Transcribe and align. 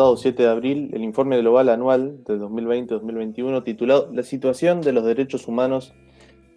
pasado 0.00 0.16
7 0.16 0.42
de 0.44 0.48
abril 0.48 0.90
el 0.94 1.04
informe 1.04 1.36
global 1.36 1.68
anual 1.68 2.24
del 2.24 2.40
2020-2021 2.40 3.62
titulado 3.64 4.08
La 4.14 4.22
situación 4.22 4.80
de 4.80 4.94
los 4.94 5.04
derechos 5.04 5.46
humanos 5.46 5.92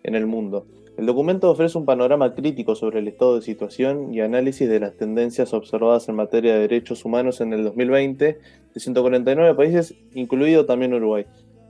en 0.04 0.16
el 0.16 0.28
mundo. 0.28 0.66
El 0.98 1.08
documento 1.08 1.52
ofrece 1.52 1.78
un 1.78 1.84
panorama 1.84 2.36
crítico 2.36 2.74
sobre 2.74 3.00
el 3.00 3.10
estado 3.10 3.36
de 3.36 3.42
situación 3.42 4.14
y 4.14 4.22
análisis 4.22 4.70
de 4.70 4.80
las 4.80 4.96
tendencias 4.96 5.54
observadas 5.54 6.08
en 6.08 6.16
materia 6.16 6.54
de 6.54 6.62
derechos 6.62 7.04
humanos 7.04 7.42
en 7.42 7.52
el 7.52 7.66
2020 7.66 8.40
de 8.74 8.80
149 8.80 9.56
países, 9.56 9.94
incluido 10.14 10.66
también 10.66 10.94
Uruguay. 10.94 11.26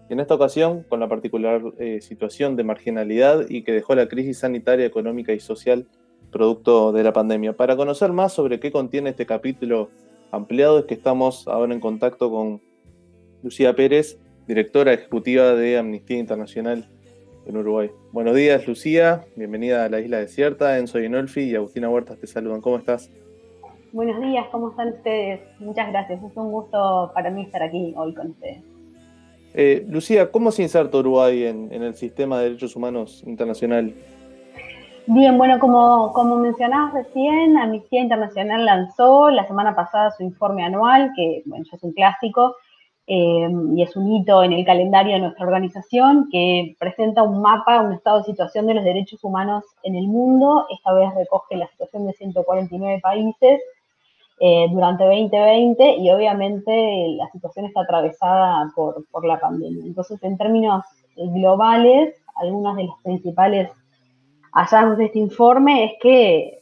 En 0.10 0.20
esta 0.20 0.36
ocasión, 0.36 0.86
con 0.88 1.00
la 1.00 1.10
particular 1.10 1.60
eh, 1.80 2.02
situación 2.02 2.56
de 2.56 2.66
marginalidad 2.66 3.50
y 3.50 3.64
que 3.64 3.72
dejó 3.72 3.96
la 3.96 4.08
crisis 4.08 4.38
sanitaria, 4.38 4.86
económica 4.86 5.34
y 5.34 5.40
social 5.40 5.88
producto 6.34 6.92
de 6.92 7.04
la 7.04 7.14
pandemia. 7.14 7.54
Para 7.54 7.76
conocer 7.76 8.12
más 8.12 8.32
sobre 8.34 8.60
qué 8.60 8.72
contiene 8.72 9.12
este 9.12 9.26
capítulo 9.26 9.90
ampliado 10.34 10.80
es 10.80 10.86
que 10.86 10.96
estamos 10.96 11.48
ahora 11.48 11.74
en 11.74 11.80
contacto 11.80 12.32
con 12.32 12.60
Lucía 13.44 13.76
Pérez, 13.76 14.20
directora 14.48 14.94
ejecutiva 14.94 15.54
de 15.54 15.78
Amnistía 15.78 16.18
Internacional 16.18 16.90
en 17.46 17.58
Uruguay. 17.58 17.92
Buenos 18.12 18.36
días, 18.36 18.68
Lucía. 18.68 19.26
Bienvenida 19.36 19.86
a 19.86 19.90
la 19.90 20.00
Isla 20.00 20.18
Desierta. 20.18 20.80
Enzo 20.80 21.00
Inolfi 21.00 21.42
y 21.42 21.56
Agustina 21.56 21.90
Huertas 21.90 22.18
te 22.18 22.26
saludan. 22.26 22.62
¿Cómo 22.62 22.78
estás? 22.78 23.12
Buenos 23.92 24.20
días, 24.22 24.48
¿cómo 24.52 24.72
están 24.72 24.90
ustedes? 24.90 25.40
Muchas 25.60 25.92
gracias. 25.92 26.24
Es 26.24 26.36
un 26.36 26.52
gusto 26.52 27.12
para 27.14 27.30
mí 27.30 27.44
estar 27.44 27.62
aquí 27.62 27.94
hoy 27.96 28.16
con 28.16 28.32
ustedes. 28.32 28.64
Eh, 29.54 29.86
Lucía, 29.88 30.32
¿cómo 30.32 30.52
se 30.52 30.64
inserta 30.64 30.98
Uruguay 30.98 31.44
en, 31.44 31.72
el 31.72 31.94
sistema 31.94 32.40
de 32.40 32.46
derechos 32.46 32.76
humanos 32.76 33.24
internacional? 33.28 33.94
Bien, 35.06 35.38
bueno, 35.38 35.60
como, 35.60 36.14
como 36.14 36.38
mencionabas 36.38 36.94
recién, 36.94 37.58
Amnistía 37.58 38.02
Internacional 38.02 38.64
lanzó 38.64 39.30
la 39.30 39.46
semana 39.46 39.76
pasada 39.76 40.12
su 40.12 40.24
informe 40.24 40.64
anual, 40.64 41.12
que 41.14 41.44
bueno, 41.46 41.66
ya 41.70 41.76
es 41.76 41.84
un 41.84 41.92
clásico, 41.92 42.56
eh, 43.06 43.50
y 43.76 43.82
es 43.84 43.98
un 43.98 44.10
hito 44.10 44.44
en 44.44 44.54
el 44.54 44.66
calendario 44.66 45.16
de 45.16 45.20
nuestra 45.20 45.46
organización 45.46 46.30
que 46.32 46.78
presenta 46.80 47.22
un 47.22 47.42
mapa, 47.42 47.82
un 47.82 47.92
estado 47.92 48.20
de 48.20 48.24
situación 48.24 48.66
de 48.66 48.76
los 48.76 48.84
derechos 48.86 49.22
humanos 49.26 49.66
en 49.84 49.96
el 49.96 50.08
mundo. 50.08 50.68
Esta 50.70 50.94
vez 50.94 51.14
recoge 51.16 51.58
la 51.58 51.68
situación 51.68 52.08
de 52.08 52.14
149 52.14 53.02
países 53.02 53.62
eh, 54.40 54.68
durante 54.72 55.04
2020 55.04 55.98
y 55.98 56.12
obviamente 56.12 57.08
la 57.18 57.30
situación 57.30 57.66
está 57.66 57.82
atravesada 57.82 58.72
por, 58.74 59.06
por 59.12 59.26
la 59.26 59.38
pandemia. 59.38 59.86
Entonces, 59.86 60.24
en 60.24 60.38
términos 60.38 60.86
globales, 61.18 62.16
algunas 62.36 62.78
de 62.78 62.86
las 62.86 62.96
principales 63.04 63.70
hallazgos 64.54 64.98
de 64.98 65.06
este 65.06 65.20
informe 65.20 65.86
es 65.86 65.92
que 66.02 66.60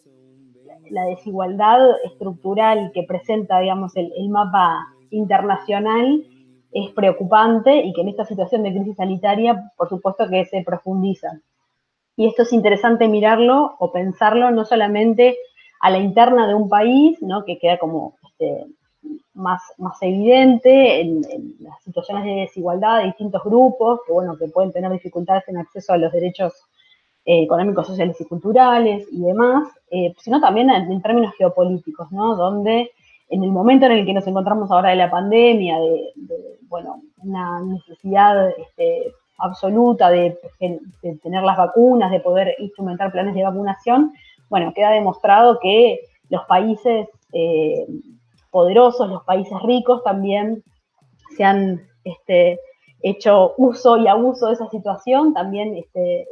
la 0.89 1.06
desigualdad 1.06 1.80
estructural 2.03 2.92
que 2.94 3.03
presenta, 3.03 3.59
digamos, 3.59 3.95
el, 3.95 4.11
mapa 4.30 4.88
internacional 5.09 6.25
es 6.72 6.89
preocupante 6.92 7.75
y 7.78 7.94
que 7.94 8.02
en 8.02 8.09
esta 8.09 8.25
situación 8.25 8.64
de 8.64 8.72
crisis 8.72 8.95
sanitaria, 8.95 9.72
por 9.78 9.89
supuesto 9.89 10.28
que 10.30 10.45
se 10.45 10.64
profundiza. 10.64 11.39
Y 12.17 12.28
esto 12.28 12.44
es 12.44 12.53
interesante 12.53 13.08
mirarlo 13.08 13.75
o 13.80 13.92
pensarlo 13.92 14.52
no 14.52 14.66
solamente 14.66 15.38
a 15.80 15.89
la 15.89 15.97
interna 15.97 16.47
de 16.47 16.53
un 16.53 16.69
país, 16.69 17.22
¿no? 17.22 17.44
que 17.45 17.58
queda 17.58 17.78
como 17.78 18.16
este, 18.30 18.66
más, 19.34 19.62
más 19.78 19.97
evidente 20.02 21.02
en, 21.02 21.22
las 21.59 21.81
situaciones 21.84 22.25
de 22.25 22.42
desigualdad 22.42 23.00
de 23.00 23.06
distintos 23.06 23.44
grupos, 23.44 24.02
que, 24.06 24.14
bueno, 24.14 24.38
que 24.38 24.47
pueden 24.47 24.72
tener 24.72 24.92
dificultades 24.92 25.47
en 25.47 25.58
acceso 25.58 25.94
a 25.94 25.97
los 25.97 26.12
derechos 26.12 26.53
económicos, 27.40 27.88
sociales 27.88 28.20
y 28.20 28.26
culturales 28.26 29.08
y 29.12 29.22
demás, 29.22 29.68
eh, 29.90 30.14
sino 30.20 30.42
también 30.42 30.70
en, 30.70 31.02
términos 31.02 31.34
geopolíticos, 31.38 32.12
¿no? 32.12 32.36
donde 32.36 32.92
en 33.30 33.44
el 33.44 33.52
momento 33.52 33.86
en 33.86 33.94
el 33.94 34.06
que 34.06 34.14
nos 34.14 34.28
encontramos 34.28 34.72
ahora 34.72 34.90
de 34.90 34.98
la 34.98 35.10
pandemia, 35.10 35.80
de, 35.80 36.14
bueno, 36.68 37.02
una 37.20 37.62
necesidad 37.62 38.50
este, 38.50 39.14
absoluta 39.38 40.09
de, 40.09 40.38
tener 41.24 41.44
las 41.44 41.58
vacunas, 41.58 42.12
de 42.12 42.20
poder 42.20 42.56
instrumentar 42.59 43.12
planes 43.12 43.34
de 43.34 43.44
vacunación, 43.44 44.13
bueno, 44.50 44.74
queda 44.74 44.92
demostrado 44.92 45.59
que 45.59 46.02
los 46.30 46.44
países 46.46 47.08
eh, 47.31 47.86
poderosos, 48.50 49.09
los 49.09 49.24
países 49.24 49.58
ricos 49.63 50.03
también 50.03 50.63
se 51.38 51.44
han 51.46 51.81
este, 52.03 52.59
hecho 53.02 53.53
uso 53.58 53.98
y 53.98 54.08
abuso 54.08 54.48
de 54.48 54.53
esa 54.53 54.69
situación, 54.69 55.34
también 55.34 55.75
este, 55.78 56.28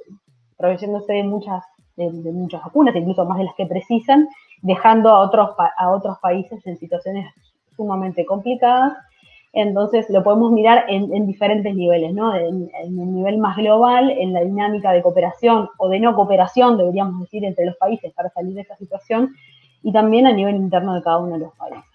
proveyéndose 0.59 1.14
de 1.14 1.24
muchas, 1.24 1.64
de 1.96 2.31
muchas 2.34 2.62
vacunas, 2.62 2.94
incluso 2.96 3.25
más 3.25 3.38
de 3.38 3.46
las 3.46 3.56
que 3.56 3.66
precisan, 3.66 4.28
dejando 4.62 5.09
a 5.09 5.22
otros, 5.22 5.52
a 5.78 5.90
otros 5.90 6.20
países 6.20 6.66
en 6.68 6.78
situaciones 6.78 7.34
sumamente 7.75 8.25
complicadas. 8.25 8.94
Entonces 9.53 10.08
lo 10.09 10.22
podemos 10.22 10.52
mirar 10.52 10.86
en, 10.90 11.25
diferentes 11.25 11.74
niveles, 11.74 12.14
¿no? 12.14 12.36
En, 12.36 12.69
en, 12.84 13.00
el 13.00 13.14
nivel 13.16 13.38
más 13.38 13.56
global, 13.56 14.12
en 14.12 14.34
la 14.34 14.42
dinámica 14.42 14.92
de 14.92 15.02
cooperación 15.02 15.69
o 15.78 15.88
de 15.88 16.00
no 16.00 16.14
cooperación, 16.14 16.78
deberíamos 16.78 17.22
decir, 17.22 17.44
entre 17.46 17.66
los 17.66 17.78
países 17.78 18.14
para 18.14 18.30
salir 18.30 18.53
de 18.53 18.62
esta 18.62 18.75
situación, 18.75 19.34
y 19.81 19.94
también 19.94 20.28
a 20.28 20.34
nivel 20.34 20.56
interno 20.56 20.94
de 20.94 21.02
cada 21.02 21.19
uno 21.19 21.34
de 21.34 21.40
los 21.40 21.56
países. 21.56 21.89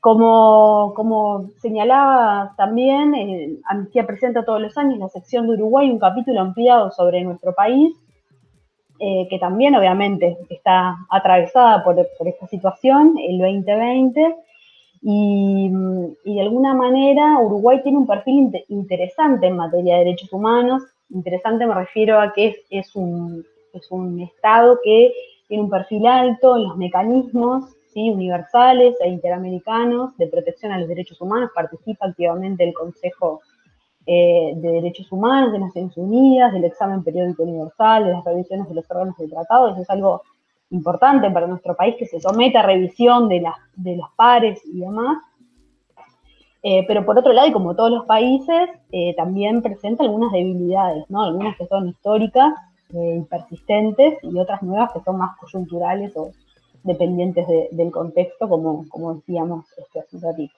Como, 0.00 0.92
como 0.94 1.48
señalaba 1.60 2.54
también, 2.56 3.14
eh, 3.14 4.04
presenta 4.06 4.44
todos 4.44 4.60
los 4.60 4.78
años 4.78 4.98
la 4.98 5.08
sección 5.08 5.46
de 5.46 5.54
Uruguay 5.54 5.90
un 5.90 5.98
capítulo 5.98 6.40
ampliado 6.40 6.92
sobre 6.92 7.24
nuestro 7.24 7.52
país, 7.52 7.96
eh, 9.00 9.26
que 9.28 9.38
también 9.40 9.74
obviamente 9.74 10.38
está 10.50 10.96
atravesada 11.10 11.82
por, 11.82 11.98
esta 11.98 12.46
situación, 12.46 13.16
el 13.18 13.38
2020, 13.38 14.36
y, 15.02 15.70
de 16.24 16.40
alguna 16.40 16.74
manera 16.74 17.38
Uruguay 17.40 17.80
tiene 17.82 17.98
un 17.98 18.06
perfil 18.06 18.52
interesante 18.68 19.48
en 19.48 19.56
materia 19.56 19.94
de 19.94 20.04
derechos 20.04 20.32
humanos. 20.32 20.82
Interesante 21.10 21.66
me 21.66 21.74
refiero 21.74 22.20
a 22.20 22.32
que 22.32 22.56
es, 22.70 22.94
un, 22.94 23.44
es 23.72 23.90
un 23.90 24.20
Estado 24.20 24.78
que 24.82 25.12
tiene 25.48 25.64
un 25.64 25.70
perfil 25.70 26.06
alto 26.06 26.56
en 26.56 26.64
los 26.64 26.76
mecanismos 26.76 27.64
¿sí? 27.92 28.10
universales 28.10 28.94
e 29.00 29.08
interamericanos 29.08 30.16
de 30.16 30.26
protección 30.26 30.72
a 30.72 30.78
los 30.78 30.88
derechos 30.88 31.20
humanos, 31.20 31.50
participa 31.54 32.06
activamente 32.06 32.64
el 32.64 32.74
Consejo 32.74 33.40
eh, 34.10 34.54
de 34.56 34.72
Derechos 34.72 35.12
Humanos 35.12 35.52
de 35.52 35.58
Naciones 35.58 35.94
Unidas, 35.96 36.52
del 36.52 36.64
examen 36.64 37.04
periódico 37.04 37.42
universal, 37.42 38.06
de 38.06 38.12
las 38.12 38.24
revisiones 38.24 38.66
de 38.66 38.74
los 38.74 38.90
órganos 38.90 39.16
de 39.18 39.28
tratado. 39.28 39.68
Eso 39.68 39.82
es 39.82 39.90
algo 39.90 40.22
importante 40.70 41.30
para 41.30 41.46
nuestro 41.46 41.76
país 41.76 41.94
que 41.98 42.06
se 42.06 42.18
somete 42.18 42.56
a 42.56 42.62
revisión 42.62 43.28
de, 43.28 43.44
de 43.76 43.96
los 43.96 44.08
pares 44.16 44.62
y 44.64 44.80
demás. 44.80 45.18
Eh, 46.62 46.84
pero 46.88 47.04
por 47.04 47.18
otro 47.18 47.32
lado, 47.32 47.48
y 47.48 47.52
como 47.52 47.76
todos 47.76 47.90
los 47.90 48.06
países, 48.06 48.70
eh, 48.92 49.14
también 49.14 49.60
presenta 49.60 50.04
algunas 50.04 50.32
debilidades, 50.32 51.04
¿no? 51.08 51.22
Algunas 51.22 51.56
que 51.56 51.66
son 51.66 51.88
históricas 51.88 52.54
y 52.90 53.20
persistentes 53.24 54.18
y 54.22 54.38
otras 54.38 54.62
nuevas 54.62 54.90
que 54.94 55.00
son 55.00 55.18
más 55.18 55.36
coyunturales 55.36 56.16
o 56.16 56.30
dependientes 56.82 57.46
del 57.70 57.90
contexto, 57.90 58.48
como, 58.48 58.88
como 58.88 59.14
decíamos 59.14 59.66
este, 59.76 60.00
hace 60.00 60.16
un 60.16 60.22
ratito. 60.22 60.54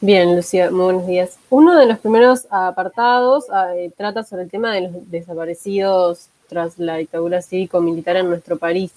Bien, 0.00 0.36
Lucía, 0.36 0.70
muy 0.70 0.84
buenos 0.84 1.06
días. 1.08 1.38
Uno 1.50 1.76
de 1.76 1.86
los 1.86 1.98
primeros 1.98 2.46
apartados 2.50 3.46
ah, 3.50 3.74
eh, 3.74 3.90
trata 3.96 4.22
sobre 4.22 4.44
el 4.44 4.50
tema 4.50 4.72
de 4.72 4.82
los 4.82 5.10
desaparecidos 5.10 6.28
tras 6.48 6.78
la 6.78 6.96
dictadura 6.96 7.42
cívico-militar 7.42 8.16
en 8.16 8.28
nuestro 8.28 8.56
país. 8.58 8.92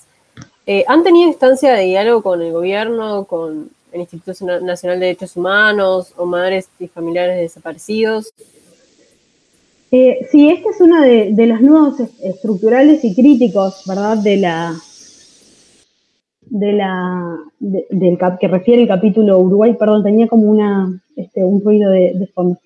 Eh, 0.67 0.85
¿Han 0.87 1.03
tenido 1.03 1.27
instancia 1.27 1.73
de 1.73 1.85
diálogo 1.85 2.21
con 2.21 2.41
el 2.43 2.53
gobierno, 2.53 3.25
con 3.25 3.71
el 3.91 4.01
Instituto 4.01 4.45
Nacional 4.61 4.99
de 4.99 5.07
Derechos 5.07 5.35
Humanos 5.35 6.13
o 6.17 6.27
madres 6.27 6.69
y 6.79 6.87
familiares 6.87 7.35
de 7.35 7.41
desaparecidos? 7.41 8.31
Eh, 9.89 10.27
sí, 10.31 10.51
este 10.51 10.69
es 10.69 10.81
uno 10.81 11.01
de, 11.01 11.29
de 11.31 11.47
los 11.47 11.61
nudos 11.61 11.99
estructurales 12.21 13.03
y 13.03 13.15
críticos, 13.15 13.81
¿verdad?, 13.87 14.17
de 14.17 14.37
la, 14.37 14.75
de 16.51 16.73
la 16.73 17.37
del 17.59 18.17
que 18.39 18.47
refiere 18.49 18.81
el 18.81 18.87
capítulo 18.87 19.39
Uruguay, 19.39 19.73
perdón, 19.79 20.03
tenía 20.03 20.27
como 20.27 20.43
una 20.43 21.01
este, 21.15 21.45
un 21.45 21.61
ruido 21.61 21.89
de, 21.89 22.29
fondo. 22.33 22.59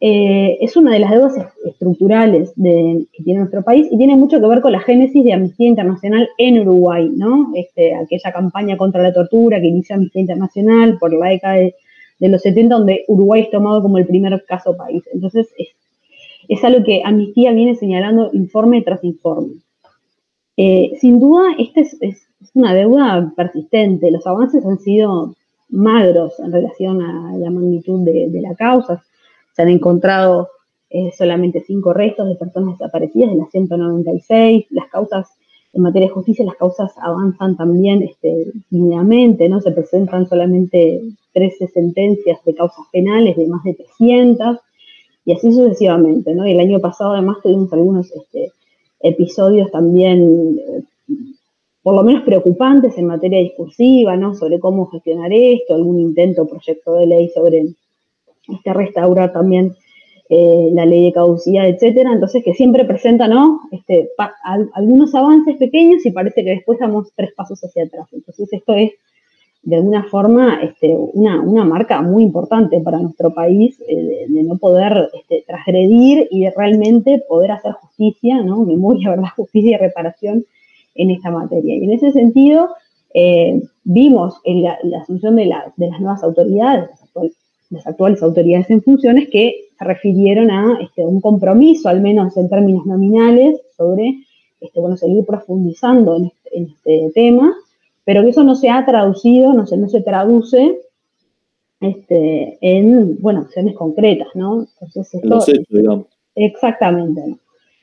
Eh, 0.00 0.58
es 0.60 0.76
una 0.76 0.92
de 0.92 1.00
las 1.00 1.10
deudas 1.10 1.34
estructurales 1.64 2.52
que 2.54 3.22
tiene 3.24 3.40
nuestro 3.40 3.62
país 3.62 3.88
y 3.90 3.98
tiene 3.98 4.14
mucho 4.14 4.40
que 4.40 4.46
ver 4.46 4.60
con 4.60 4.70
la 4.70 4.78
génesis 4.78 5.24
de 5.24 5.32
Amnistía 5.32 5.66
Internacional 5.66 6.28
en 6.38 6.60
Uruguay, 6.60 7.10
¿no? 7.16 7.50
Este, 7.56 7.96
aquella 7.96 8.30
campaña 8.32 8.76
contra 8.76 9.02
la 9.02 9.12
tortura 9.12 9.60
que 9.60 9.66
inicia 9.66 9.96
Amnistía 9.96 10.20
Internacional 10.20 10.96
por 10.98 11.12
la 11.12 11.30
década 11.30 11.54
de, 11.54 11.74
los 12.20 12.42
70, 12.42 12.76
donde 12.76 13.04
Uruguay 13.08 13.42
es 13.42 13.50
tomado 13.50 13.82
como 13.82 13.98
el 13.98 14.06
primer 14.06 14.44
caso 14.46 14.76
país. 14.76 15.02
Entonces, 15.12 15.48
es, 15.58 15.68
es 16.48 16.62
algo 16.62 16.84
que 16.84 17.02
Amnistía 17.04 17.50
viene 17.50 17.74
señalando 17.74 18.30
informe 18.34 18.82
tras 18.82 19.02
informe. 19.02 19.54
Eh, 20.56 20.92
sin 21.00 21.18
duda, 21.18 21.42
este 21.58 21.80
es 21.80 21.96
es 22.00 22.26
una 22.56 22.74
deuda 22.74 23.32
persistente. 23.36 24.10
Los 24.10 24.26
avances 24.26 24.64
han 24.64 24.78
sido 24.78 25.34
magros 25.68 26.38
en 26.40 26.52
relación 26.52 27.02
a 27.02 27.36
la 27.36 27.50
magnitud 27.50 28.04
de, 28.04 28.40
la 28.40 28.54
causa. 28.54 29.02
Se 29.54 29.62
han 29.62 29.68
encontrado 29.68 30.48
eh, 30.90 31.12
solamente 31.16 31.62
cinco 31.66 31.92
restos 31.92 32.28
de 32.28 32.36
personas 32.36 32.78
desaparecidas 32.78 33.30
de 33.30 33.36
las 33.36 33.50
196. 33.50 34.66
Las 34.70 34.88
causas 34.88 35.28
en 35.72 35.82
materia 35.82 36.08
de 36.08 36.14
justicia 36.14 36.44
las 36.44 36.56
causas 36.56 36.92
avanzan 37.02 37.56
también 37.56 38.02
este, 38.02 38.52
¿no? 38.70 39.60
Se 39.60 39.72
presentan 39.72 40.26
solamente 40.26 41.02
13 41.34 41.68
sentencias 41.68 42.42
de 42.44 42.54
causas 42.54 42.86
penales 42.90 43.36
de 43.36 43.46
más 43.46 43.62
de 43.62 43.74
300 43.74 44.58
y 45.26 45.32
así 45.32 45.52
sucesivamente, 45.52 46.34
¿no? 46.34 46.46
Y 46.46 46.52
el 46.52 46.60
año 46.60 46.80
pasado 46.80 47.12
además 47.12 47.38
tuvimos 47.42 47.70
algunos 47.72 48.10
este, 48.10 48.52
episodios 49.00 49.70
también, 49.70 50.58
eh, 50.58 50.82
por 51.86 51.94
lo 51.94 52.02
menos 52.02 52.24
preocupantes 52.24 52.98
en 52.98 53.06
materia 53.06 53.38
discursiva, 53.38 54.16
¿no? 54.16 54.34
Sobre 54.34 54.58
cómo 54.58 54.86
gestionar 54.86 55.32
esto, 55.32 55.76
algún 55.76 56.00
intento, 56.00 56.44
proyecto 56.44 56.96
de 56.96 57.06
ley 57.06 57.28
sobre 57.28 57.62
este, 58.48 58.72
restaurar 58.72 59.32
también 59.32 59.72
eh, 60.28 60.70
la 60.72 60.84
ley 60.84 61.04
de 61.04 61.12
caducidad, 61.12 61.68
etcétera. 61.68 62.10
Entonces, 62.12 62.42
que 62.42 62.54
siempre 62.54 62.84
presenta, 62.84 63.28
¿no? 63.28 63.60
Este, 63.70 64.08
algunos 64.74 65.14
avances 65.14 65.58
pequeños 65.58 66.04
y 66.04 66.10
parece 66.10 66.42
que 66.42 66.50
después 66.56 66.80
damos 66.80 67.12
tres 67.14 67.32
pasos 67.36 67.62
hacia 67.62 67.84
atrás. 67.84 68.08
Entonces, 68.10 68.52
esto 68.52 68.74
es 68.74 68.90
de 69.62 69.76
alguna 69.76 70.02
forma 70.10 70.58
este, 70.64 70.88
una, 70.88 71.64
marca 71.64 72.02
muy 72.02 72.24
importante 72.24 72.80
para 72.80 72.98
nuestro 72.98 73.32
país 73.32 73.80
eh, 73.86 74.26
de, 74.28 74.42
no 74.42 74.58
poder 74.58 75.08
este, 75.14 75.44
transgredir 75.46 76.26
y 76.32 76.46
de 76.46 76.50
realmente 76.50 77.22
poder 77.28 77.52
hacer 77.52 77.74
justicia, 77.74 78.42
¿no? 78.42 78.64
memoria, 78.64 79.10
verdad, 79.10 79.28
justicia 79.36 79.76
y 79.76 79.78
reparación 79.78 80.46
en 80.96 81.10
esta 81.10 81.30
materia. 81.30 81.76
Y 81.76 81.84
en 81.84 81.92
ese 81.92 82.12
sentido, 82.12 82.70
eh, 83.14 83.62
vimos 83.84 84.40
en 84.44 84.62
la, 84.62 84.78
asunción 85.00 85.36
de, 85.36 85.44
de, 85.76 85.88
las 85.88 86.00
nuevas 86.00 86.22
autoridades, 86.22 86.90
las 87.70 87.86
actuales 87.86 88.22
autoridades 88.22 88.70
en 88.70 88.82
funciones 88.82 89.28
que 89.30 89.68
se 89.78 89.84
refirieron 89.84 90.50
a 90.50 90.78
este, 90.80 91.04
un 91.04 91.20
compromiso, 91.20 91.88
al 91.88 92.00
menos 92.00 92.36
en 92.36 92.48
términos 92.48 92.86
nominales, 92.86 93.60
sobre 93.76 94.18
este, 94.60 94.80
bueno, 94.80 94.96
seguir 94.96 95.24
profundizando 95.24 96.16
en 96.16 96.26
este, 96.26 96.60
este 96.64 97.10
tema, 97.14 97.54
pero 98.04 98.22
que 98.22 98.30
eso 98.30 98.44
no 98.44 98.54
se 98.54 98.70
ha 98.70 98.84
traducido, 98.86 99.52
no 99.52 99.66
se, 99.66 99.76
no 99.76 99.88
se 99.88 100.00
traduce 100.00 100.78
este, 101.80 102.58
en 102.60 103.20
bueno, 103.20 103.40
acciones 103.40 103.74
concretas, 103.74 104.28
¿no? 104.34 104.66
Entonces, 104.80 105.14
esto, 105.14 105.40
digamos. 105.68 106.06
Exactamente. 106.34 107.36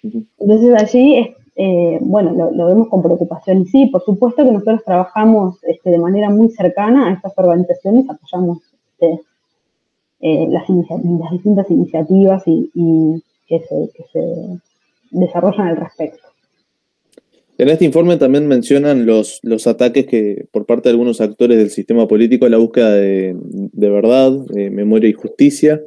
Entonces 0.03 0.81
allí, 0.81 1.35
eh, 1.55 1.99
bueno, 2.01 2.51
lo, 2.51 2.65
vemos 2.65 2.87
con 2.89 3.03
preocupación 3.03 3.61
y 3.61 3.65
sí, 3.65 3.85
por 3.87 4.03
supuesto 4.03 4.43
que 4.43 4.51
nosotros 4.51 4.83
trabajamos 4.83 5.63
este, 5.63 5.91
de 5.91 5.99
manera 5.99 6.29
muy 6.29 6.49
cercana 6.49 7.09
a 7.09 7.13
estas 7.13 7.33
organizaciones, 7.37 8.09
apoyamos 8.09 8.59
este, 8.97 9.21
eh, 10.21 10.47
las, 10.49 10.63
distintas 11.31 11.69
iniciativas 11.69 12.43
y, 12.45 13.21
que, 13.47 13.59
se, 13.59 14.59
desarrollan 15.11 15.67
al 15.67 15.77
respecto. 15.77 16.27
En 17.59 17.69
este 17.69 17.85
informe 17.85 18.17
también 18.17 18.47
mencionan 18.47 19.05
los, 19.05 19.39
los 19.43 19.67
ataques 19.67 20.07
que 20.07 20.47
por 20.51 20.65
parte 20.65 20.89
de 20.89 20.93
algunos 20.93 21.21
actores 21.21 21.57
del 21.57 21.69
sistema 21.69 22.07
político 22.07 22.45
a 22.45 22.49
la 22.49 22.57
búsqueda 22.57 22.95
de, 22.95 23.35
verdad, 23.73 24.31
de 24.31 24.71
memoria 24.71 25.09
y 25.09 25.13
justicia. 25.13 25.81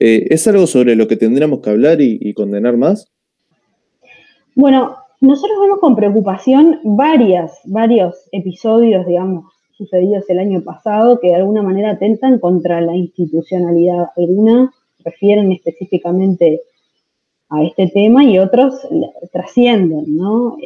Eh, 0.00 0.26
¿Es 0.30 0.48
algo 0.48 0.66
sobre 0.66 0.96
lo 0.96 1.06
que 1.06 1.16
tendríamos 1.16 1.60
que 1.60 1.70
hablar 1.70 2.00
y, 2.00 2.34
condenar 2.34 2.76
más? 2.76 3.12
Bueno, 4.56 4.96
nosotros 5.20 5.58
vemos 5.60 5.80
con 5.80 5.94
preocupación 5.94 6.80
varias, 6.82 7.60
varios 7.64 8.16
episodios, 8.32 9.06
digamos, 9.06 9.52
sucedidos 9.76 10.24
el 10.30 10.38
año 10.38 10.62
pasado 10.62 11.20
que 11.20 11.28
de 11.28 11.34
alguna 11.34 11.62
manera 11.62 11.90
atentan 11.90 12.38
contra 12.38 12.80
la 12.80 12.96
institucionalidad. 12.96 14.08
Algunas 14.16 14.70
refieren 15.04 15.52
específicamente 15.52 16.62
a 17.50 17.64
este 17.64 17.88
tema 17.88 18.24
y 18.24 18.38
otros 18.38 18.88
trascienden, 19.30 20.16
¿no? 20.16 20.56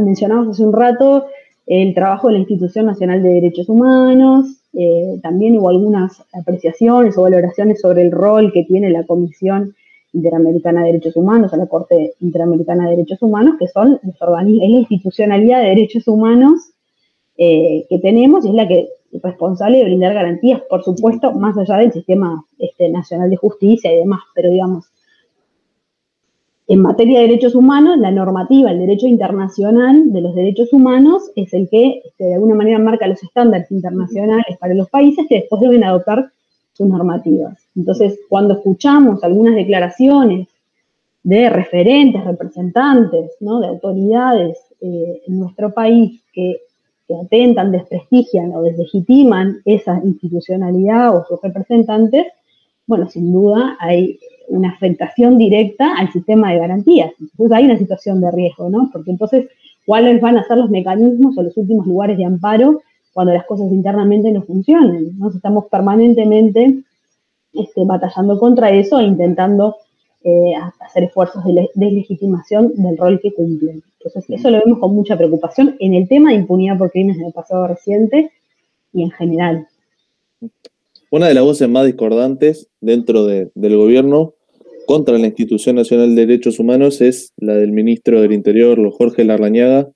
Mencionamos 0.00 0.48
hace 0.48 0.64
un 0.64 0.72
rato 0.72 1.26
el 1.66 1.94
trabajo 1.94 2.28
de 2.28 2.32
la 2.32 2.38
Institución 2.40 2.86
Nacional 2.86 3.22
de 3.22 3.28
Derechos 3.28 3.68
Humanos, 3.68 4.46
eh, 4.72 5.20
también 5.22 5.58
hubo 5.58 5.68
algunas 5.68 6.24
apreciaciones 6.32 7.18
o 7.18 7.22
valoraciones 7.22 7.82
sobre 7.82 8.00
el 8.00 8.10
rol 8.10 8.52
que 8.54 8.64
tiene 8.64 8.88
la 8.88 9.04
Comisión 9.04 9.74
Interamericana 10.12 10.80
de 10.80 10.92
Derechos 10.92 11.16
Humanos 11.16 11.52
o 11.52 11.56
la 11.56 11.66
Corte 11.66 12.14
Interamericana 12.20 12.84
de 12.84 12.96
Derechos 12.96 13.22
Humanos, 13.22 13.56
que 13.58 13.68
son 13.68 13.98
los 14.02 14.20
organismos, 14.20 14.64
es 14.64 14.70
la 14.70 14.78
institucionalidad 14.78 15.62
de 15.62 15.68
derechos 15.68 16.08
humanos 16.08 16.72
eh, 17.36 17.86
que 17.88 17.98
tenemos 17.98 18.44
y 18.44 18.48
es 18.48 18.54
la 18.54 18.68
que 18.68 18.88
es 19.12 19.22
responsable 19.22 19.78
de 19.78 19.84
brindar 19.84 20.14
garantías, 20.14 20.60
por 20.68 20.82
supuesto, 20.82 21.32
más 21.32 21.56
allá 21.56 21.76
del 21.76 21.92
sistema 21.92 22.44
este, 22.58 22.88
nacional 22.88 23.30
de 23.30 23.36
justicia 23.36 23.92
y 23.92 23.98
demás, 23.98 24.20
pero 24.34 24.50
digamos, 24.50 24.92
en 26.68 26.80
materia 26.80 27.20
de 27.20 27.26
derechos 27.26 27.54
humanos, 27.54 27.98
la 27.98 28.10
normativa, 28.10 28.70
el 28.70 28.78
derecho 28.78 29.06
internacional 29.06 30.12
de 30.12 30.20
los 30.20 30.34
derechos 30.34 30.72
humanos 30.72 31.30
es 31.36 31.52
el 31.52 31.68
que 31.68 32.00
este, 32.04 32.24
de 32.24 32.34
alguna 32.34 32.54
manera 32.54 32.78
marca 32.78 33.06
los 33.06 33.22
estándares 33.22 33.70
internacionales 33.70 34.56
para 34.58 34.72
los 34.72 34.88
países 34.88 35.26
que 35.28 35.36
después 35.36 35.60
deben 35.60 35.84
adoptar 35.84 36.32
normativas. 36.88 37.58
Entonces, 37.76 38.18
cuando 38.28 38.54
escuchamos 38.54 39.22
algunas 39.24 39.54
declaraciones 39.54 40.48
de 41.22 41.48
referentes, 41.50 42.24
representantes, 42.24 43.32
¿no? 43.40 43.60
de 43.60 43.68
autoridades 43.68 44.58
eh, 44.80 45.22
en 45.26 45.38
nuestro 45.38 45.72
país 45.72 46.20
que 46.32 46.60
que 47.06 47.14
atentan, 47.16 47.72
desprestigian 47.72 48.54
o 48.54 48.62
deslegitiman 48.62 49.60
esa 49.64 50.00
institucionalidad 50.04 51.16
o 51.16 51.24
sus 51.26 51.40
representantes, 51.42 52.26
bueno, 52.86 53.08
sin 53.08 53.32
duda 53.32 53.76
hay 53.80 54.18
una 54.48 54.70
afectación 54.70 55.38
directa 55.38 55.94
al 55.96 56.12
sistema 56.12 56.52
de 56.52 56.58
garantías. 56.58 57.12
Entonces 57.20 57.56
hay 57.56 57.64
una 57.64 57.78
situación 57.78 58.20
de 58.20 58.30
riesgo, 58.30 58.68
¿no? 58.68 58.90
Porque 58.92 59.10
entonces, 59.10 59.48
¿cuáles 59.86 60.20
van 60.20 60.36
a 60.36 60.44
ser 60.44 60.58
los 60.58 60.70
mecanismos 60.70 61.36
o 61.38 61.42
los 61.42 61.56
últimos 61.56 61.86
lugares 61.86 62.18
de 62.18 62.24
amparo 62.24 62.82
cuando 63.12 63.32
las 63.32 63.44
cosas 63.46 63.70
internamente 63.70 64.30
no 64.32 64.42
funcionen? 64.42 65.18
¿no? 65.18 65.30
Estamos 65.30 65.66
permanentemente 65.70 66.82
este, 67.52 67.84
batallando 67.84 68.38
contra 68.38 68.70
eso 68.70 68.98
e 69.00 69.04
intentando 69.04 69.76
eh, 70.24 70.54
hacer 70.80 71.04
esfuerzos 71.04 71.44
de 71.44 71.68
deslegitimación 71.74 72.72
del 72.76 72.96
rol 72.96 73.20
que 73.20 73.32
cumplen. 73.32 73.82
Entonces, 73.98 74.24
eso 74.28 74.50
lo 74.50 74.60
vemos 74.64 74.78
con 74.78 74.94
mucha 74.94 75.16
preocupación 75.16 75.76
en 75.78 75.94
el 75.94 76.08
tema 76.08 76.30
de 76.30 76.36
impunidad 76.36 76.78
por 76.78 76.90
crímenes 76.90 77.18
en 77.18 77.26
el 77.26 77.32
pasado 77.32 77.66
reciente 77.66 78.30
y 78.92 79.02
en 79.02 79.10
general. 79.10 79.66
Una 81.10 81.28
de 81.28 81.34
las 81.34 81.44
voces 81.44 81.68
más 81.68 81.86
discordantes 81.86 82.68
dentro 82.80 83.26
del 83.26 83.76
gobierno 83.76 84.34
contra 84.86 85.18
la 85.18 85.26
Institución 85.26 85.76
Nacional 85.76 86.14
de 86.14 86.26
Derechos 86.26 86.58
Humanos 86.58 87.00
es 87.00 87.32
la 87.36 87.54
del 87.54 87.72
ministro 87.72 88.20
del 88.20 88.32
Interior, 88.32 88.78
Jorge 88.90 89.24
Larrañaga, 89.24 89.88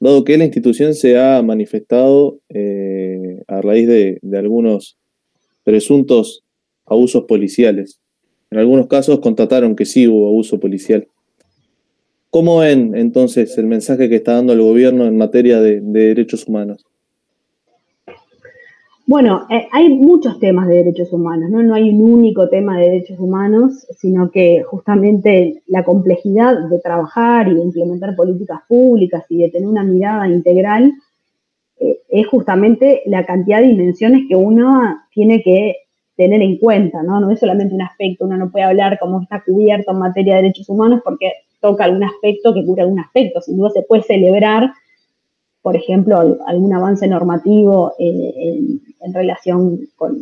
dado 0.00 0.24
que 0.24 0.38
la 0.38 0.44
institución 0.44 0.94
se 0.94 1.18
ha 1.18 1.42
manifestado 1.42 2.40
eh, 2.48 3.42
a 3.46 3.60
raíz 3.60 3.86
de 3.86 4.38
algunos 4.38 4.96
presuntos 5.62 6.42
abusos 6.86 7.24
policiales. 7.24 8.00
En 8.50 8.58
algunos 8.58 8.88
casos 8.88 9.20
constataron 9.20 9.76
que 9.76 9.84
sí 9.84 10.08
hubo 10.08 10.26
abuso 10.26 10.58
policial. 10.58 11.06
¿Cómo 12.30 12.58
ven 12.58 12.94
entonces 12.94 13.58
el 13.58 13.66
mensaje 13.66 14.08
que 14.08 14.16
está 14.16 14.34
dando 14.34 14.52
el 14.52 14.60
gobierno 14.60 15.04
en 15.06 15.16
materia 15.16 15.60
de, 15.60 15.80
derechos 15.80 16.46
humanos? 16.46 16.84
Bueno, 19.06 19.46
eh, 19.50 19.66
hay 19.72 19.88
muchos 19.88 20.38
temas 20.38 20.68
de 20.68 20.76
derechos 20.76 21.12
humanos, 21.12 21.50
¿no? 21.50 21.62
No 21.62 21.74
hay 21.74 21.90
un 21.90 22.00
único 22.00 22.48
tema 22.48 22.78
de 22.78 22.90
derechos 22.90 23.18
humanos, 23.18 23.86
sino 23.98 24.30
que 24.30 24.62
justamente 24.62 25.62
la 25.66 25.82
complejidad 25.82 26.68
de 26.68 26.78
trabajar 26.78 27.48
y 27.48 27.54
de 27.54 27.62
implementar 27.62 28.14
políticas 28.14 28.60
públicas 28.68 29.24
y 29.28 29.38
de 29.38 29.50
tener 29.50 29.68
una 29.68 29.82
mirada 29.82 30.28
integral 30.28 30.92
eh, 31.80 31.98
es 32.08 32.26
justamente 32.28 33.02
la 33.06 33.26
cantidad 33.26 33.60
de 33.60 33.68
dimensiones 33.68 34.22
que 34.28 34.36
uno 34.36 34.98
tiene 35.12 35.42
que 35.42 35.76
tener 36.16 36.42
en 36.42 36.58
cuenta, 36.58 37.02
¿no? 37.02 37.18
No 37.18 37.30
es 37.30 37.40
solamente 37.40 37.74
un 37.74 37.82
aspecto, 37.82 38.26
uno 38.26 38.36
no 38.36 38.50
puede 38.50 38.66
hablar 38.66 38.98
como 39.00 39.22
está 39.22 39.42
cubierto 39.42 39.92
en 39.92 39.98
materia 39.98 40.36
de 40.36 40.42
derechos 40.42 40.68
humanos 40.68 41.00
porque 41.02 41.32
toca 41.60 41.84
algún 41.84 42.04
aspecto 42.04 42.54
que 42.54 42.64
cura 42.64 42.84
algún 42.84 43.00
aspecto. 43.00 43.40
Sin 43.40 43.56
duda 43.56 43.70
se 43.70 43.82
puede 43.82 44.02
celebrar, 44.02 44.70
por 45.62 45.76
ejemplo, 45.76 46.38
algún 46.46 46.72
avance 46.72 47.06
normativo 47.06 47.92
eh, 47.98 48.60
en, 49.00 49.14
relación 49.14 49.80
con, 49.96 50.18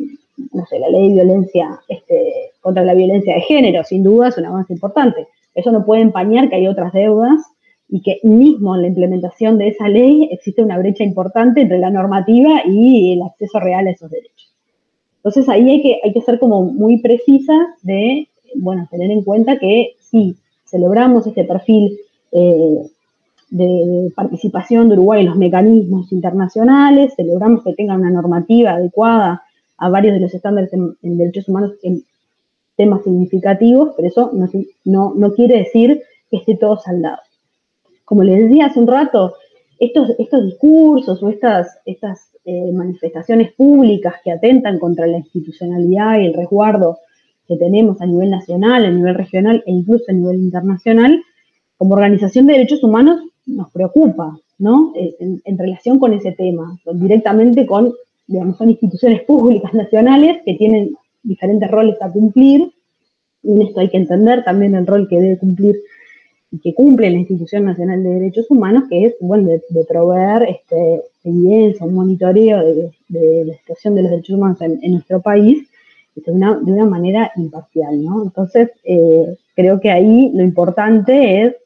no 0.52 0.66
sé, 0.66 0.78
la 0.78 0.88
ley 0.88 1.09
de 1.09 1.14
violencia 1.14 1.80
este, 1.88 2.52
contra 2.61 2.85
la 2.85 2.95
violencia 2.95 3.35
de 3.35 3.40
género. 3.42 3.85
Sin 3.85 4.02
duda 4.02 4.28
es 4.28 4.38
un 4.38 4.47
avance 4.47 4.73
importante. 4.73 5.28
Eso 5.54 5.71
no 5.71 5.85
puede 5.85 6.02
empañar 6.02 6.49
que 6.49 6.57
hay 6.57 6.66
otras 6.66 6.92
deudas 6.92 7.40
y 7.88 8.02
que 8.02 8.21
mismo 8.23 8.75
en 8.75 8.83
la 8.83 8.88
implementación 8.88 9.59
de 9.59 9.68
esa 9.68 9.88
ley 9.88 10.28
existe 10.30 10.62
una 10.62 10.78
brecha 10.78 11.04
importante 11.04 11.62
entre 11.62 11.78
la 11.78 11.90
normativa 11.90 12.62
y 12.66 13.12
el 13.12 13.23
acceso 13.23 13.61
real 13.61 13.87
a 13.87 13.90
esos 13.90 14.11
derechos. 14.11 14.52
Entonces 15.18 15.49
ahí 15.49 15.71
hay 15.71 15.83
que, 15.83 16.00
hay 16.04 16.12
que 16.12 16.21
ser 16.23 16.38
como 16.38 16.62
muy 16.62 17.00
precisas 17.00 17.66
de, 17.83 18.28
bueno, 18.57 18.87
tener 18.90 19.11
en 19.11 19.23
cuenta 19.23 19.59
que 19.59 19.95
sí, 20.00 20.37
celebramos 20.64 21.26
este 21.26 21.45
perfil 21.45 21.99
eh, 22.33 22.83
de 23.50 24.12
participación 24.14 24.88
de 24.88 24.95
Uruguay 24.95 25.21
en 25.21 25.28
los 25.28 25.37
mecanismos 25.37 26.12
internacionales, 26.12 27.14
celebramos 27.17 27.64
que 27.64 27.75
tenga 27.75 27.95
una 27.95 28.11
normativa 28.11 28.73
adecuada 28.73 29.43
a 29.78 29.88
varios 29.88 30.14
de 30.14 30.21
los 30.21 30.35
estándares 30.35 30.73
en, 30.73 30.97
derechos 31.02 31.49
humanos 31.49 31.73
en 31.83 32.02
temas 32.76 33.02
significativos, 33.05 33.95
pero 33.97 34.09
eso 34.09 34.31
no, 34.35 34.49
no, 34.85 35.14
no 35.17 35.33
quiere 35.33 35.59
decir 35.59 36.02
que 36.31 36.38
esté 36.38 36.57
todo 36.57 36.78
saldado. 36.78 37.19
como 38.05 38.23
les 38.23 38.45
decía 38.45 38.67
hace 38.67 38.81
un 38.81 38.87
rato, 38.87 39.35
estos, 39.78 40.11
estos 40.19 40.45
discursos 40.45 41.23
o 41.23 41.28
estas, 41.28 41.78
estas 41.87 42.31
eh, 42.45 42.73
manifestaciones 42.73 43.52
públicas 43.52 44.14
que 44.25 44.33
atentan 44.33 44.78
contra 44.78 45.07
la 45.07 45.19
institucionalidad 45.19 46.19
y 46.19 46.26
el 46.26 46.35
resguardo 46.35 46.99
que 47.47 47.57
tenemos 47.57 48.00
a 48.00 48.07
nivel 48.07 48.31
nacional, 48.31 48.85
a 48.85 48.90
nivel 48.90 49.14
regional 49.14 49.62
e 49.67 49.71
incluso 49.71 50.05
a 50.09 50.12
nivel 50.12 50.37
internacional, 50.37 51.23
como 51.76 51.95
organización 51.95 52.47
de 52.47 52.55
derechos 52.55 52.83
humanos 52.83 53.21
nos 53.49 53.71
preocupa, 53.71 54.38
¿no? 54.59 54.93
Eh, 54.95 55.17
en, 55.45 55.59
relación 55.59 55.99
con 55.99 56.12
ese 56.12 56.33
tema, 56.33 56.78
directamente 56.95 57.67
con, 57.67 57.93
digamos, 58.26 58.57
son 58.57 58.71
instituciones 58.71 59.23
públicas 59.23 59.73
nacionales 59.75 60.38
que 60.45 60.55
tienen 60.55 60.95
diferentes 61.23 61.71
roles 61.71 61.97
a 62.00 62.11
cumplir, 62.11 62.71
y 63.43 63.52
en 63.52 63.62
esto 63.62 63.81
hay 63.81 63.88
que 63.88 63.97
entender 63.97 64.45
también 64.45 64.75
el 64.75 64.87
rol 64.87 65.09
que 65.09 65.21
debe 65.21 65.38
cumplir 65.38 65.76
y 66.50 66.59
que 66.61 66.75
cumple 66.75 67.11
la 67.11 67.19
Institución 67.19 67.64
Nacional 67.64 68.02
de 68.02 68.11
Derechos 68.11 68.47
Humanos, 68.50 68.85
que 68.88 69.07
es, 69.07 69.14
bueno, 69.21 69.49
de, 69.49 69.85
proveer 69.85 70.45
este, 70.45 71.02
evidencia, 71.25 71.87
un 71.87 71.95
monitoreo 71.95 72.64
de, 73.09 73.45
la 73.45 73.55
situación 73.55 73.95
de 73.95 74.02
los 74.02 74.11
derechos 74.11 74.37
humanos 74.37 74.61
en, 74.62 74.93
nuestro 74.93 75.21
país 75.21 75.69
de 76.14 76.33
una, 76.33 76.59
de 76.59 76.73
una, 76.73 76.87
manera 76.87 77.31
imparcial, 77.37 78.02
¿no? 78.02 78.23
Entonces, 78.25 78.71
eh, 78.83 79.37
creo 79.55 79.78
que 79.78 79.90
ahí 79.90 80.31
lo 80.35 80.43
importante 80.43 81.43
es 81.43 81.57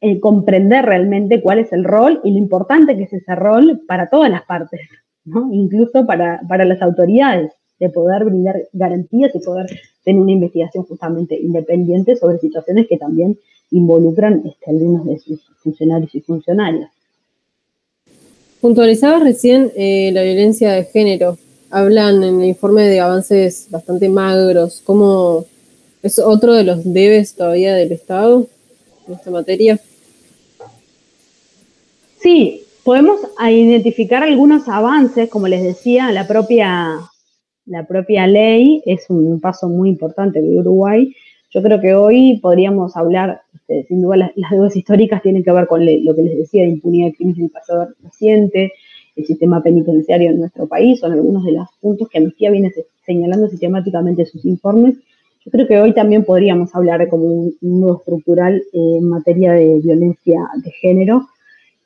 eh, 0.00 0.20
comprender 0.20 0.84
realmente 0.84 1.40
cuál 1.40 1.60
es 1.60 1.72
el 1.72 1.84
rol 1.84 2.20
y 2.24 2.32
lo 2.32 2.38
importante 2.38 2.96
que 2.96 3.04
es 3.04 3.12
ese 3.12 3.34
rol 3.34 3.82
para 3.86 4.10
todas 4.10 4.30
las 4.30 4.42
partes, 4.44 4.80
¿no? 5.24 5.48
incluso 5.52 6.04
para, 6.06 6.40
las 6.42 6.82
autoridades, 6.82 7.52
de 7.80 7.88
poder 7.88 8.24
brindar 8.24 8.62
garantías 8.72 9.34
y 9.34 9.38
poder 9.40 9.66
tener 10.04 10.20
una 10.20 10.32
investigación 10.32 10.84
justamente 10.84 11.38
independiente 11.40 12.16
sobre 12.16 12.38
situaciones 12.38 12.86
que 12.86 12.98
también 12.98 13.38
involucran 13.70 14.42
este, 14.46 14.70
algunos 14.70 15.06
de 15.06 15.18
sus 15.18 15.40
funcionarios 15.62 16.14
y 16.14 16.20
funcionarias. 16.20 16.90
Puntualizabas 18.60 19.22
recién 19.22 19.72
eh, 19.76 20.10
la 20.12 20.22
violencia 20.22 20.72
de 20.72 20.84
género. 20.84 21.36
Hablan 21.70 22.22
en 22.22 22.40
el 22.40 22.48
informe 22.48 22.82
de 22.82 23.00
avances 23.00 23.66
bastante 23.70 24.08
magros. 24.08 24.80
¿Cómo 24.84 25.44
es 26.02 26.18
otro 26.18 26.52
de 26.52 26.64
los 26.64 26.80
debes 26.84 27.34
todavía 27.34 27.74
del 27.74 27.92
Estado 27.92 28.46
en 29.06 29.14
esta 29.14 29.30
materia? 29.30 29.78
Sí, 32.20 32.62
podemos 32.84 33.20
identificar 33.40 34.22
algunos 34.22 34.68
avances, 34.68 35.28
como 35.28 35.48
les 35.48 35.62
decía, 35.62 36.10
la 36.12 36.26
propia, 36.26 36.98
la 37.66 37.86
propia 37.86 38.26
ley 38.26 38.82
es 38.86 39.06
un 39.10 39.40
paso 39.40 39.68
muy 39.68 39.90
importante 39.90 40.40
de 40.40 40.58
Uruguay. 40.58 41.14
Yo 41.50 41.62
creo 41.62 41.80
que 41.80 41.94
hoy 41.94 42.38
podríamos 42.42 42.96
hablar, 42.96 43.42
este, 43.54 43.84
sin 43.88 44.02
duda 44.02 44.16
las, 44.16 44.50
deudas 44.50 44.74
históricas 44.74 45.22
tienen 45.22 45.44
que 45.44 45.52
ver 45.52 45.66
con 45.66 45.84
lo 45.84 46.14
que 46.14 46.22
les 46.22 46.38
decía 46.38 46.64
de 46.64 46.70
impunidad 46.70 47.06
de 47.06 47.14
crímenes 47.14 47.38
del 47.38 47.50
pasado 47.50 47.88
reciente, 48.02 48.72
el 49.16 49.26
sistema 49.26 49.62
penitenciario 49.62 50.30
en 50.30 50.40
nuestro 50.40 50.66
país, 50.66 50.98
son 50.98 51.12
algunos 51.12 51.44
de 51.44 51.52
los 51.52 51.68
puntos 51.80 52.08
que 52.08 52.18
Amnistía 52.18 52.50
viene 52.50 52.72
señalando 53.06 53.48
sistemáticamente 53.48 54.22
en 54.22 54.28
sus 54.28 54.44
informes. 54.44 54.96
Yo 55.44 55.50
creo 55.50 55.68
que 55.68 55.78
hoy 55.78 55.92
también 55.92 56.24
podríamos 56.24 56.74
hablar 56.74 57.00
de 57.00 57.08
como 57.08 57.24
un, 57.24 57.54
nuevo 57.60 57.98
estructural 57.98 58.62
en 58.72 59.08
materia 59.08 59.52
de 59.52 59.78
violencia 59.80 60.40
de 60.62 60.70
género, 60.70 61.28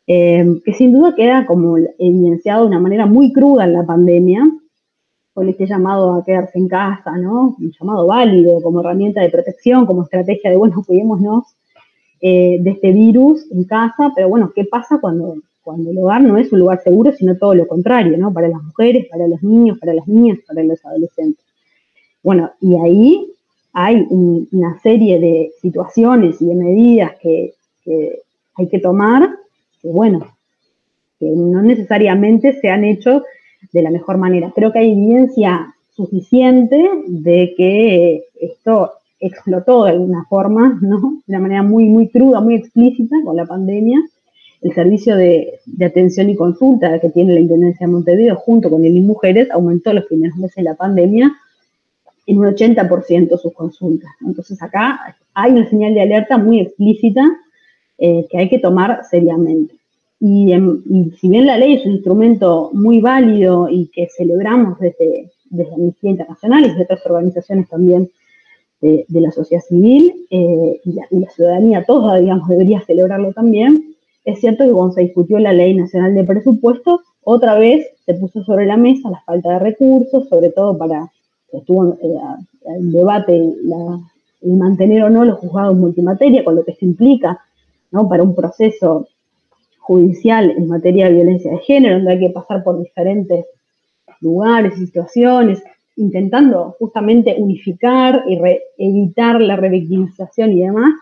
eh, 0.07 0.47
que 0.65 0.73
sin 0.75 0.93
duda 0.93 1.17
queda 1.17 1.45
como 1.45 1.77
evidenciado 1.77 2.63
de 2.63 2.69
una 2.69 2.79
manera 2.79 3.07
muy 3.07 3.33
cruda 3.33 3.65
en 3.65 3.73
la 3.73 3.85
pandemia, 3.85 4.49
con 5.35 5.49
este 5.49 5.67
llamado 5.67 6.15
a 6.15 6.25
quedarse 6.25 6.57
en 6.57 6.69
casa, 6.69 7.17
¿no? 7.19 7.57
Un 7.59 7.73
llamado 7.79 8.07
válido 8.07 8.63
como 8.63 8.81
herramienta 8.81 9.23
de 9.23 9.31
protección, 9.31 9.87
como 9.87 10.05
estrategia 10.05 10.51
de, 10.51 10.57
bueno, 10.57 10.85
cuidémonos 10.87 11.45
eh, 12.21 12.59
de 12.61 12.71
este 12.71 12.93
virus 12.93 13.45
en 13.51 13.65
casa, 13.65 14.13
pero 14.15 14.29
bueno, 14.29 14.53
¿qué 14.55 14.67
pasa 14.67 14.99
cuando, 15.01 15.35
cuando 15.63 15.91
el 15.91 15.99
hogar 15.99 16.23
no 16.23 16.39
es 16.39 16.53
un 16.53 16.61
lugar 16.61 16.81
seguro, 16.83 17.11
sino 17.11 17.37
todo 17.37 17.57
lo 17.57 17.67
contrario, 17.67 18.17
¿no? 18.19 18.33
Para 18.33 18.47
las 18.47 18.63
mujeres, 18.63 19.09
para 19.11 19.27
los 19.27 19.43
niños, 19.43 19.79
para 19.81 19.95
las 19.95 20.07
niñas, 20.07 20.39
para 20.47 20.63
los 20.63 20.85
adolescentes. 20.85 21.45
Bueno, 22.23 22.53
y 22.61 22.77
ahí 22.77 23.33
hay 23.73 24.07
una 24.11 24.79
serie 24.81 25.19
de 25.21 25.53
situaciones 25.61 26.41
y 26.41 26.47
de 26.47 26.55
medidas 26.55 27.13
que, 27.21 27.55
hay 28.55 28.69
que 28.69 28.81
tomar 28.81 29.31
que 29.81 29.89
bueno, 29.89 30.27
que 31.19 31.27
no 31.27 31.63
necesariamente 31.63 32.61
se 32.61 32.69
han 32.69 32.85
hecho 32.85 33.23
de 33.73 33.83
la 33.83 33.91
mejor 33.91 34.19
manera. 34.19 34.53
Creo 34.55 34.73
que 34.73 34.81
hay 34.81 34.93
evidencia 34.93 35.75
suficiente 35.95 36.89
de 37.07 37.55
que 37.57 38.25
esto 38.41 38.93
explotó 39.21 39.85
de 39.85 39.93
alguna 39.93 40.25
forma, 40.29 40.79
¿no? 40.81 41.23
De 41.27 41.33
una 41.33 41.41
manera 41.41 41.63
muy, 41.63 41.85
muy 41.85 42.09
cruda, 42.09 42.41
muy 42.41 42.55
explícita 42.55 43.17
con 43.25 43.37
la 43.37 43.47
pandemia. 43.47 44.01
El 44.61 44.75
servicio 44.75 45.17
de, 45.17 45.61
atención 45.85 46.31
y 46.31 46.37
consulta 46.37 46.99
que 47.01 47.11
tiene 47.11 47.35
la 47.35 47.41
Intendencia 47.41 47.87
de 47.87 47.93
Montevideo 47.93 48.37
junto 48.37 48.71
con 48.71 48.85
el 48.85 48.97
INMujeres 48.97 49.51
aumentó 49.51 49.93
los 49.93 50.05
primeros 50.05 50.37
meses 50.37 50.57
de 50.57 50.63
la 50.63 50.75
pandemia 50.75 51.33
en 52.29 52.39
un 52.39 52.47
80% 52.47 53.39
sus 53.39 53.53
consultas. 53.55 54.11
Entonces 54.25 54.63
acá 54.63 55.17
hay 55.35 55.53
una 55.53 55.69
señal 55.69 55.95
de 55.95 56.03
alerta 56.03 56.37
muy 56.37 56.61
explícita 56.61 57.25
eh, 57.97 58.27
que 58.31 58.39
hay 58.39 58.49
que 58.49 58.59
tomar 58.59 59.01
seriamente. 59.11 59.75
Y, 60.21 60.53
si 61.21 61.29
bien 61.29 61.47
la 61.47 61.57
ley 61.57 61.75
es 61.75 61.87
un 61.87 61.93
instrumento 61.93 62.71
muy 62.75 63.01
válido 63.01 63.69
y 63.71 63.87
que 63.87 64.09
celebramos 64.15 64.79
desde, 64.79 65.31
desde 65.49 65.75
Amnistía 65.75 66.11
Internacional 66.11 66.65
y 66.65 66.69
desde 66.69 66.83
otras 66.83 67.07
organizaciones 67.07 67.69
también 67.69 68.11
de, 68.81 69.07
la 69.09 69.31
sociedad 69.31 69.63
civil 69.63 70.27
eh, 70.31 70.81
y, 70.85 70.93
la, 70.93 71.31
ciudadanía 71.31 71.85
toda, 71.85 72.19
digamos, 72.19 72.49
debería 72.49 72.81
celebrarlo 72.85 73.33
también, 73.33 73.95
es 74.25 74.41
cierto 74.41 74.65
que 74.65 74.73
cuando 74.73 74.95
se 74.95 75.01
discutió 75.01 75.39
la 75.39 75.55
Ley 75.55 75.75
Nacional 75.75 76.15
de 76.15 76.25
Presupuestos, 76.25 77.01
otra 77.23 77.59
vez 77.59 77.87
se 78.05 78.13
puso 78.15 78.45
sobre 78.45 78.67
la 78.67 78.77
mesa 78.77 79.09
la 79.09 79.23
falta 79.23 79.55
de 79.55 79.59
recursos, 79.61 80.29
sobre 80.29 80.51
todo 80.51 80.77
para, 80.77 81.11
estuvo 81.53 81.95
eh, 81.95 82.19
en 82.67 82.93
debate 82.93 83.37
el 83.37 84.57
mantener 84.57 85.03
o 85.03 85.11
no 85.11 85.25
los 85.25 85.39
juzgados 85.39 85.77
multimateria, 85.77 86.45
con 86.45 86.57
lo 86.57 86.65
que 86.65 86.75
se 86.75 86.85
implica 86.85 87.41
¿no? 87.91 88.09
para 88.09 88.23
un 88.23 88.35
proceso 88.35 89.09
judicial 89.81 90.51
en 90.51 90.69
materia 90.69 91.07
de 91.07 91.15
violencia 91.15 91.51
de 91.51 91.59
género, 91.59 91.97
donde 91.97 92.13
hay 92.13 92.21
que 92.21 92.31
pasar 92.31 92.63
por 92.63 92.79
diferentes 92.79 93.47
lugares 94.21 94.75
y 94.77 94.87
situaciones, 94.87 95.63
intentando 95.97 96.77
justamente 96.79 97.37
unificar 97.39 98.25
y 98.29 98.39
evitar 98.77 99.41
la 99.41 99.57
revictimización 99.57 100.53
y 100.53 100.61
demás. 100.61 100.93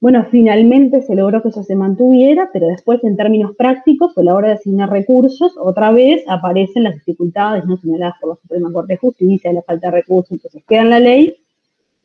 Bueno, 0.00 0.26
finalmente 0.30 1.02
se 1.02 1.14
logró 1.14 1.42
que 1.42 1.48
eso 1.48 1.62
se 1.62 1.74
mantuviera, 1.74 2.50
pero 2.52 2.66
después 2.68 3.02
en 3.02 3.16
términos 3.16 3.56
prácticos, 3.56 4.16
a 4.18 4.22
la 4.22 4.34
hora 4.34 4.48
de 4.48 4.54
asignar 4.54 4.90
recursos, 4.90 5.54
otra 5.58 5.90
vez 5.90 6.22
aparecen 6.28 6.84
las 6.84 6.94
dificultades 6.94 7.64
no 7.64 7.76
señaladas 7.78 8.16
por 8.20 8.30
la 8.30 8.36
Suprema 8.36 8.72
Corte 8.72 8.92
de 8.92 8.98
Justicia, 8.98 9.52
la 9.52 9.62
falta 9.62 9.90
de 9.90 9.96
recursos, 9.96 10.32
entonces 10.32 10.62
queda 10.66 10.82
en 10.82 10.90
la 10.90 11.00
ley 11.00 11.36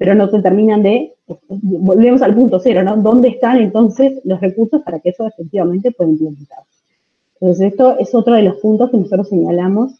pero 0.01 0.15
no 0.15 0.27
se 0.31 0.41
terminan 0.41 0.81
de, 0.81 1.13
volvemos 1.51 2.24
al 2.24 2.33
punto 2.33 2.60
cero, 2.60 2.81
¿no? 2.81 2.98
¿Dónde 2.98 3.27
están 3.27 3.57
entonces 3.57 4.19
los 4.24 4.41
recursos 4.41 4.81
para 4.81 5.00
que 5.00 5.10
eso 5.10 5.27
efectivamente 5.27 5.91
pueda 5.91 6.10
implementarse? 6.10 6.71
Entonces 7.39 7.67
esto 7.67 8.00
es 8.00 8.15
otro 8.15 8.33
de 8.33 8.41
los 8.41 8.55
puntos 8.55 8.89
que 8.89 8.98
nosotros 8.98 9.29
señalamos 9.29 9.91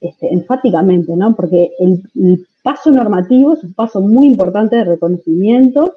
este, 0.00 0.32
enfáticamente, 0.32 1.14
¿no? 1.14 1.36
Porque 1.36 1.72
el, 1.78 2.46
paso 2.62 2.90
normativo 2.90 3.52
es 3.52 3.62
un 3.62 3.74
paso 3.74 4.00
muy 4.00 4.28
importante 4.28 4.76
de 4.76 4.84
reconocimiento 4.84 5.92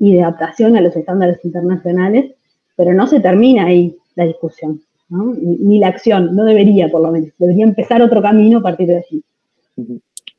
y 0.00 0.14
de 0.14 0.22
adaptación 0.22 0.76
a 0.76 0.80
los 0.80 0.96
estándares 0.96 1.44
internacionales, 1.44 2.32
pero 2.74 2.94
no 2.94 3.06
se 3.06 3.20
termina 3.20 3.66
ahí 3.66 3.94
la 4.16 4.24
discusión, 4.24 4.80
¿no? 5.10 5.34
ni, 5.34 5.78
la 5.78 5.88
acción, 5.88 6.34
no 6.34 6.44
debería 6.44 6.88
por 6.88 7.02
lo 7.02 7.12
menos, 7.12 7.30
debería 7.38 7.64
empezar 7.64 8.02
otro 8.02 8.20
camino 8.22 8.58
a 8.58 8.62
partir 8.62 8.88
de 8.88 8.96
allí. 8.96 9.22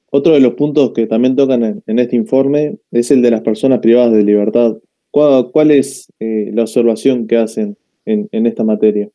Otro 0.10 0.34
de 0.34 0.42
los 0.42 0.56
puntos 0.56 0.92
que 0.92 1.06
también 1.06 1.36
tocan 1.36 1.82
en, 1.86 2.00
este 2.00 2.16
informe 2.16 2.78
es 2.92 3.12
el 3.12 3.22
de 3.22 3.32
las 3.32 3.42
personas 3.42 3.80
privadas 3.80 4.12
de 4.12 4.24
libertad. 4.24 4.76
¿Cuál, 5.12 5.72
es 5.72 6.12
eh, 6.20 6.52
la 6.54 6.64
observación 6.64 7.28
que 7.28 7.38
hacen 7.38 7.78
en, 8.06 8.46
esta 8.46 8.64
materia? 8.64 9.10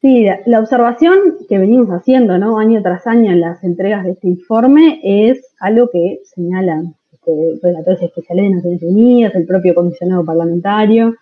Sí, 0.00 0.26
la, 0.46 0.60
observación 0.60 1.38
que 1.48 1.58
venimos 1.58 1.88
haciendo 1.88 2.36
¿no? 2.38 2.58
año 2.58 2.82
tras 2.82 3.06
año 3.06 3.32
en 3.32 3.40
las 3.40 3.64
entregas 3.64 4.04
de 4.04 4.12
este 4.12 4.28
informe 4.28 5.00
es 5.02 5.40
algo 5.58 5.88
que 5.90 6.20
señalan 6.24 6.94
este, 7.26 7.58
relatores 7.62 8.02
especiales 8.02 8.44
de 8.44 8.56
Naciones 8.56 8.82
Unidas, 8.82 9.34
el 9.34 9.46
propio 9.46 9.74
comisionado 9.74 10.24
parlamentario, 10.24 11.14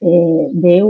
eh, 0.00 0.48
de 0.52 0.84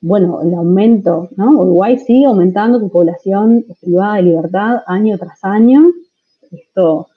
bueno, 0.00 0.42
el 0.42 0.54
aumento, 0.54 1.30
¿no? 1.36 1.58
Uruguay 1.58 1.98
sigue 1.98 2.26
aumentando 2.26 2.78
su 2.78 2.90
población 2.90 3.64
privada 3.80 4.16
de 4.16 4.22
libertad 4.22 4.82
año 4.86 5.18
tras 5.18 5.42
año. 5.42 5.90
Esto 6.52 7.08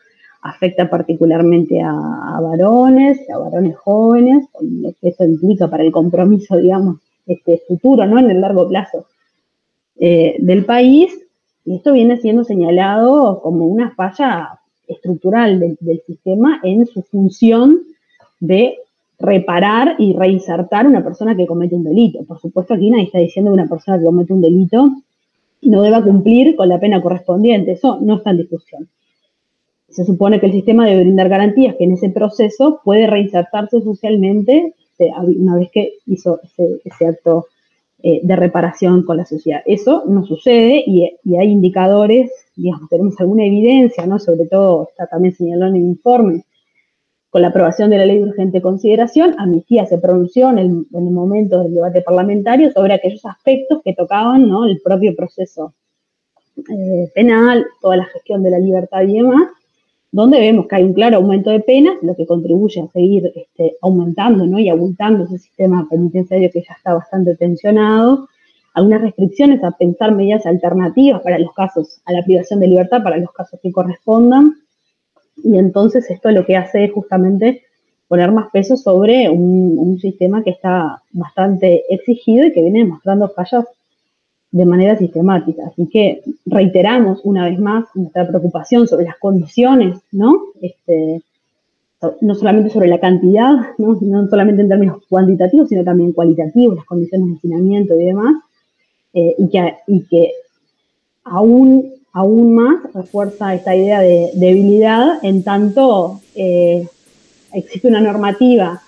afecta 0.41 0.89
particularmente 0.89 1.81
a, 1.81 2.39
varones, 2.41 3.19
a 3.29 3.37
varones 3.37 3.77
jóvenes, 3.77 4.47
lo 4.61 4.91
que 4.99 5.09
eso 5.09 5.25
implica 5.25 5.67
para 5.67 5.83
el 5.83 5.91
compromiso, 5.91 6.57
digamos, 6.57 6.99
este 7.27 7.61
futuro, 7.67 8.05
¿no? 8.07 8.17
En 8.17 8.31
el 8.31 8.41
largo 8.41 8.67
plazo 8.67 9.05
eh, 9.99 10.37
del 10.39 10.65
país. 10.65 11.11
Y 11.65 11.75
esto 11.75 11.93
viene 11.93 12.17
siendo 12.17 12.43
señalado 12.43 13.41
como 13.41 13.65
una 13.65 13.91
falla 13.91 14.58
estructural 14.89 15.59
del, 15.59 16.01
sistema 16.05 16.59
en 16.63 16.85
su 16.85 17.01
función 17.03 17.83
de 18.39 18.77
reparar 19.19 19.95
y 19.99 20.13
reinsertar 20.13 20.85
a 20.85 20.89
una 20.89 21.03
persona 21.03 21.35
que 21.35 21.45
comete 21.45 21.75
un 21.75 21.83
delito. 21.83 22.23
Por 22.25 22.39
supuesto, 22.39 22.73
aquí 22.73 22.89
nadie 22.89 23.05
está 23.05 23.19
diciendo 23.19 23.51
que 23.51 23.61
una 23.61 23.67
persona 23.69 23.97
que 23.99 24.05
comete 24.05 24.33
un 24.33 24.41
delito 24.41 24.89
no 25.61 25.81
deba 25.81 26.03
cumplir 26.03 26.55
con 26.55 26.69
la 26.69 26.79
pena 26.79 27.01
correspondiente. 27.01 27.73
Eso 27.73 27.99
no 28.01 28.17
está 28.17 28.31
en 28.31 28.37
discusión. 28.37 28.89
Se 29.89 30.05
supone 30.05 30.39
que 30.39 30.45
el 30.45 30.51
sistema 30.53 30.85
debe 30.85 31.01
brindar 31.01 31.29
garantías 31.29 31.75
que 31.75 31.83
en 31.83 31.93
ese 31.93 32.09
proceso 32.09 32.81
puede 32.83 33.07
reinsertarse 33.07 33.81
socialmente 33.81 34.73
este, 34.99 35.13
una 35.37 35.55
vez 35.55 35.69
que 35.71 35.93
hizo 36.05 36.39
ese, 36.43 37.07
acto 37.07 37.47
eh, 38.01 38.21
de 38.23 38.35
reparación 38.35 39.03
con 39.03 39.17
la 39.17 39.25
sociedad. 39.25 39.61
Eso 39.65 40.03
no 40.07 40.25
sucede 40.25 40.83
y, 40.85 41.17
y, 41.23 41.37
hay 41.37 41.49
indicadores, 41.49 42.31
digamos, 42.55 42.89
tenemos 42.89 43.19
alguna 43.19 43.45
evidencia, 43.45 44.05
¿no? 44.05 44.19
Sobre 44.19 44.45
todo 44.47 44.87
está 44.89 45.07
también 45.07 45.35
señalado 45.35 45.71
en 45.71 45.77
el 45.77 45.83
informe 45.83 46.45
con 47.29 47.43
la 47.43 47.49
aprobación 47.49 47.91
de 47.91 47.97
la 47.97 48.05
ley 48.05 48.17
de 48.17 48.29
urgente 48.29 48.61
consideración, 48.61 49.35
Amnistía 49.37 49.85
se 49.85 49.99
pronunció 49.99 50.49
en 50.49 50.57
el, 50.57 50.85
momento 50.91 51.63
del 51.63 51.75
debate 51.75 52.01
parlamentario 52.01 52.71
sobre 52.71 52.95
aquellos 52.95 53.25
aspectos 53.25 53.81
que 53.83 53.93
tocaban 53.93 54.49
el 54.67 54.81
propio 54.81 55.15
proceso 55.15 55.73
eh, 56.57 57.11
penal, 57.13 57.65
toda 57.81 57.97
la 57.97 58.05
gestión 58.05 58.41
de 58.41 58.49
la 58.49 58.59
libertad 58.59 59.03
y 59.03 59.13
demás, 59.13 59.43
donde 60.11 60.39
vemos 60.39 60.67
que 60.67 60.75
hay 60.77 60.83
un 60.83 60.93
claro 60.93 61.17
aumento 61.17 61.49
de 61.49 61.59
penas, 61.59 61.97
lo 62.01 62.15
que 62.15 62.25
contribuye 62.25 62.81
a 62.81 62.87
seguir 62.87 63.31
este, 63.35 63.77
aumentando 63.81 64.45
¿no? 64.45 64.59
y 64.59 64.69
abultando 64.69 65.25
ese 65.25 65.37
sistema 65.37 65.87
penitenciario 65.89 66.49
que 66.51 66.63
ya 66.67 66.73
está 66.73 66.93
bastante 66.93 67.35
tensionado, 67.35 68.27
algunas 68.73 69.01
restricciones 69.01 69.63
a 69.63 69.71
pensar 69.71 70.15
medidas 70.15 70.45
alternativas 70.45 71.21
para 71.21 71.37
los 71.39 71.53
casos, 71.53 72.01
a 72.05 72.13
la 72.13 72.23
privación 72.23 72.59
de 72.59 72.67
libertad, 72.67 73.03
para 73.03 73.17
los 73.17 73.31
casos 73.31 73.59
que 73.61 73.71
correspondan, 73.71 74.55
y 75.43 75.57
entonces 75.57 76.09
esto 76.09 76.31
lo 76.31 76.45
que 76.45 76.57
hace 76.57 76.85
es 76.85 76.91
justamente 76.91 77.63
poner 78.07 78.31
más 78.31 78.49
peso 78.51 78.75
sobre 78.75 79.29
un, 79.29 79.97
sistema 79.99 80.43
que 80.43 80.51
está 80.51 81.03
bastante 81.11 81.83
exigido 81.93 82.47
y 82.47 82.53
que 82.53 82.61
viene 82.61 82.79
demostrando 82.79 83.27
fallas 83.29 83.65
de 84.51 84.65
manera 84.65 84.97
sistemática. 84.97 85.63
Así 85.67 85.87
que 85.87 86.21
reiteramos 86.45 87.21
una 87.23 87.45
vez 87.45 87.59
más 87.59 87.85
nuestra 87.93 88.27
preocupación 88.27 88.87
sobre 88.87 89.05
las 89.05 89.17
condiciones, 89.17 89.99
¿no? 90.11 90.41
Este, 90.61 91.21
no 92.21 92.35
solamente 92.35 92.69
sobre 92.71 92.87
la 92.87 92.99
cantidad, 92.99 93.55
¿no? 93.77 93.99
solamente 94.29 94.61
en 94.61 94.69
términos 94.69 95.03
cuantitativos, 95.09 95.67
sino 95.67 95.83
también 95.83 96.13
cualitativos, 96.13 96.77
las 96.77 96.85
condiciones 96.85 97.27
de 97.27 97.35
hacinamiento 97.35 97.99
y 97.99 98.05
demás, 98.05 98.35
eh, 99.13 99.35
y, 99.37 99.49
que, 99.49 99.75
y 99.87 100.03
que 100.03 100.31
aún 101.25 101.99
aún 102.11 102.55
más 102.55 102.91
refuerza 102.93 103.53
esta 103.53 103.75
idea 103.75 103.99
de 104.01 104.31
debilidad, 104.33 105.23
en 105.23 105.43
tanto 105.43 106.21
eh, 106.35 106.87
existe 107.53 107.87
una 107.87 108.01
normativa 108.01 108.81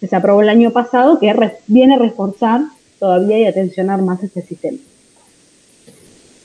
que 0.00 0.08
se 0.08 0.16
aprobó 0.16 0.42
el 0.42 0.48
año 0.48 0.70
pasado 0.72 1.18
que 1.18 1.34
viene 1.66 1.94
a 1.94 1.98
reforzar 1.98 2.62
todavía 2.98 3.38
y 3.38 3.44
a 3.46 3.52
tensionar 3.52 4.02
más 4.02 4.22
este 4.22 4.42
sistema. 4.42 4.78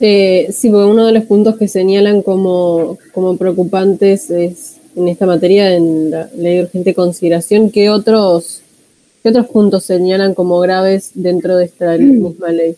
Eh, 0.00 0.48
sí, 0.50 0.70
porque 0.70 0.90
uno 0.90 1.06
de 1.06 1.12
los 1.12 1.24
puntos 1.24 1.56
que 1.56 1.68
señalan 1.68 2.22
como, 2.22 2.98
como 3.12 3.36
preocupantes 3.36 4.30
es 4.30 4.80
en 4.96 5.08
esta 5.08 5.26
materia, 5.26 5.74
en 5.74 6.10
la 6.10 6.28
ley 6.36 6.56
de 6.56 6.62
urgente 6.62 6.94
consideración, 6.94 7.70
¿qué 7.70 7.90
otros, 7.90 8.62
qué 9.22 9.28
otros 9.28 9.46
puntos 9.48 9.84
señalan 9.84 10.34
como 10.34 10.58
graves 10.60 11.12
dentro 11.14 11.56
de 11.56 11.66
esta 11.66 11.96
misma 11.98 12.48
ley? 12.48 12.76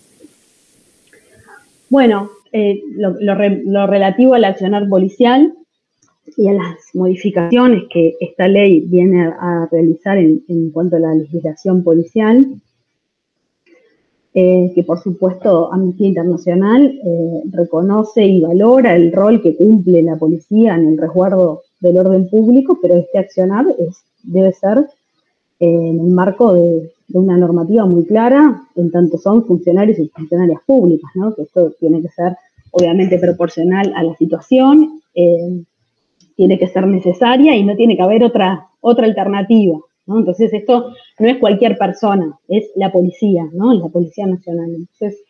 Bueno, 1.88 2.30
eh, 2.52 2.82
lo, 2.96 3.86
relativo 3.86 4.34
al 4.34 4.44
accionar 4.44 4.88
policial 4.88 5.54
y 6.36 6.48
a 6.48 6.52
las 6.52 6.76
modificaciones 6.94 7.84
que 7.90 8.14
esta 8.20 8.48
ley 8.48 8.80
viene 8.80 9.26
a, 9.26 9.68
realizar 9.70 10.18
en, 10.18 10.70
cuanto 10.72 10.96
a 10.96 11.00
la 11.00 11.14
legislación 11.14 11.82
policial, 11.82 12.46
eh, 14.34 14.72
que 14.74 14.82
por 14.82 14.98
supuesto 15.02 15.72
Amnistía 15.72 16.08
Internacional 16.08 16.86
eh, 16.86 17.42
reconoce 17.50 18.24
y 18.24 18.40
valora 18.40 18.96
el 18.96 19.12
rol 19.12 19.42
que 19.42 19.54
cumple 19.54 20.02
la 20.02 20.16
policía 20.16 20.74
en 20.74 20.88
el 20.88 20.98
resguardo 20.98 21.62
del 21.80 21.98
orden 21.98 22.30
público, 22.30 22.78
pero 22.80 22.94
este 22.94 23.18
accionar 23.18 23.66
debe 24.22 24.52
ser 24.52 24.86
en 25.58 26.00
el 26.00 26.08
marco 26.08 26.54
de, 26.54 26.90
una 27.12 27.36
normativa 27.36 27.84
muy 27.84 28.06
clara, 28.06 28.62
en 28.74 28.90
tanto 28.90 29.18
son 29.18 29.44
funcionarios 29.44 29.98
y 29.98 30.08
funcionarias 30.08 30.62
públicas, 30.64 31.10
¿no? 31.14 31.34
que 31.34 31.42
esto 31.42 31.72
tiene 31.78 32.00
que 32.00 32.08
ser 32.08 32.34
obviamente 32.70 33.18
proporcional 33.18 33.92
a 33.94 34.02
la 34.02 34.16
situación, 34.16 35.02
eh, 35.14 35.62
tiene 36.36 36.58
que 36.58 36.68
ser 36.68 36.86
necesaria 36.86 37.54
y 37.54 37.64
no 37.64 37.76
tiene 37.76 37.96
que 37.96 38.02
haber 38.02 38.24
otra, 38.24 38.68
otra 38.80 39.04
alternativa. 39.04 39.78
¿No? 40.06 40.18
Entonces 40.18 40.52
esto 40.52 40.92
no 41.18 41.28
es 41.28 41.38
cualquier 41.38 41.76
persona, 41.78 42.38
es 42.48 42.70
la 42.76 42.90
policía, 42.92 43.48
¿no? 43.52 43.72
la 43.74 43.88
Policía 43.88 44.26
Nacional. 44.26 44.70
Entonces, 44.74 45.20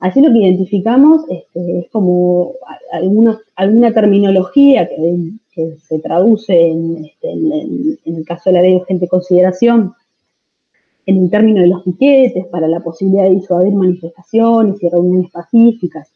así 0.00 0.20
lo 0.20 0.32
que 0.32 0.38
identificamos 0.38 1.22
este, 1.28 1.80
es 1.80 1.90
como 1.90 2.52
alguna 2.92 3.92
terminología 3.92 4.88
que, 4.88 5.32
se 5.88 5.98
traduce 5.98 6.70
este, 6.70 7.32
en, 7.32 7.98
el 8.04 8.24
caso 8.24 8.50
de 8.50 8.52
la 8.52 8.62
ley 8.62 8.70
de 8.70 8.76
urgente 8.76 9.08
consideración 9.08 9.92
en 11.04 11.24
el 11.24 11.30
término 11.30 11.62
de 11.62 11.66
los 11.66 11.82
piquetes, 11.82 12.46
para 12.46 12.68
la 12.68 12.78
posibilidad 12.78 13.24
de 13.24 13.34
disuadir 13.34 13.72
manifestaciones 13.72 14.80
y 14.80 14.88
reuniones 14.88 15.32
pacíficas. 15.32 16.12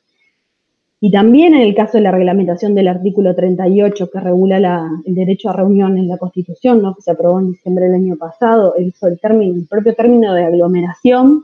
Y 1.04 1.10
también 1.10 1.52
en 1.52 1.62
el 1.62 1.74
caso 1.74 1.98
de 1.98 2.04
la 2.04 2.12
reglamentación 2.12 2.76
del 2.76 2.86
artículo 2.86 3.34
38 3.34 4.08
que 4.08 4.20
regula 4.20 4.88
el 5.04 5.14
derecho 5.16 5.50
a 5.50 5.52
reunión 5.52 5.98
en 5.98 6.06
la 6.06 6.16
Constitución, 6.16 6.80
¿no? 6.80 6.94
que 6.94 7.02
se 7.02 7.10
aprobó 7.10 7.40
en 7.40 7.50
diciembre 7.50 7.86
del 7.86 7.96
año 7.96 8.16
pasado, 8.16 8.76
el, 8.76 8.94
el, 9.02 9.18
término, 9.18 9.56
el 9.56 9.66
propio 9.66 9.96
término 9.96 10.32
de 10.32 10.44
aglomeración, 10.44 11.42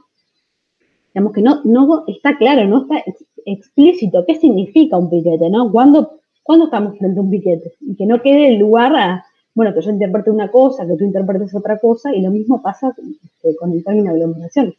digamos 1.12 1.33
que 1.33 1.42
no, 1.42 1.61
no 1.64 2.05
está 2.07 2.38
claro, 2.38 2.68
no 2.68 2.83
está 2.83 3.03
explícito 3.44 4.25
qué 4.25 4.37
significa 4.37 4.97
un 4.97 5.11
piquete, 5.11 5.51
¿no? 5.51 5.73
¿Cuándo, 5.73 6.21
¿Cuándo 6.44 6.66
estamos 6.66 6.97
frente 6.97 7.18
a 7.18 7.23
un 7.25 7.31
piquete? 7.31 7.73
Y 7.81 7.97
que 7.97 8.07
no 8.07 8.23
quede 8.23 8.51
el 8.51 8.59
lugar 8.61 8.94
a, 8.94 9.27
bueno, 9.57 9.75
que 9.75 9.81
yo 9.81 9.90
interprete 9.90 10.31
una 10.31 10.53
cosa, 10.53 10.87
que 10.87 10.94
tú 10.94 11.03
interpretes 11.03 11.53
otra 11.53 11.81
cosa, 11.81 12.14
y 12.14 12.23
lo 12.23 12.31
mismo 12.31 12.62
pasa 12.62 12.94
este, 12.97 13.57
con 13.57 13.73
el 13.73 13.83
término 13.83 14.12
aglomeración. 14.12 14.73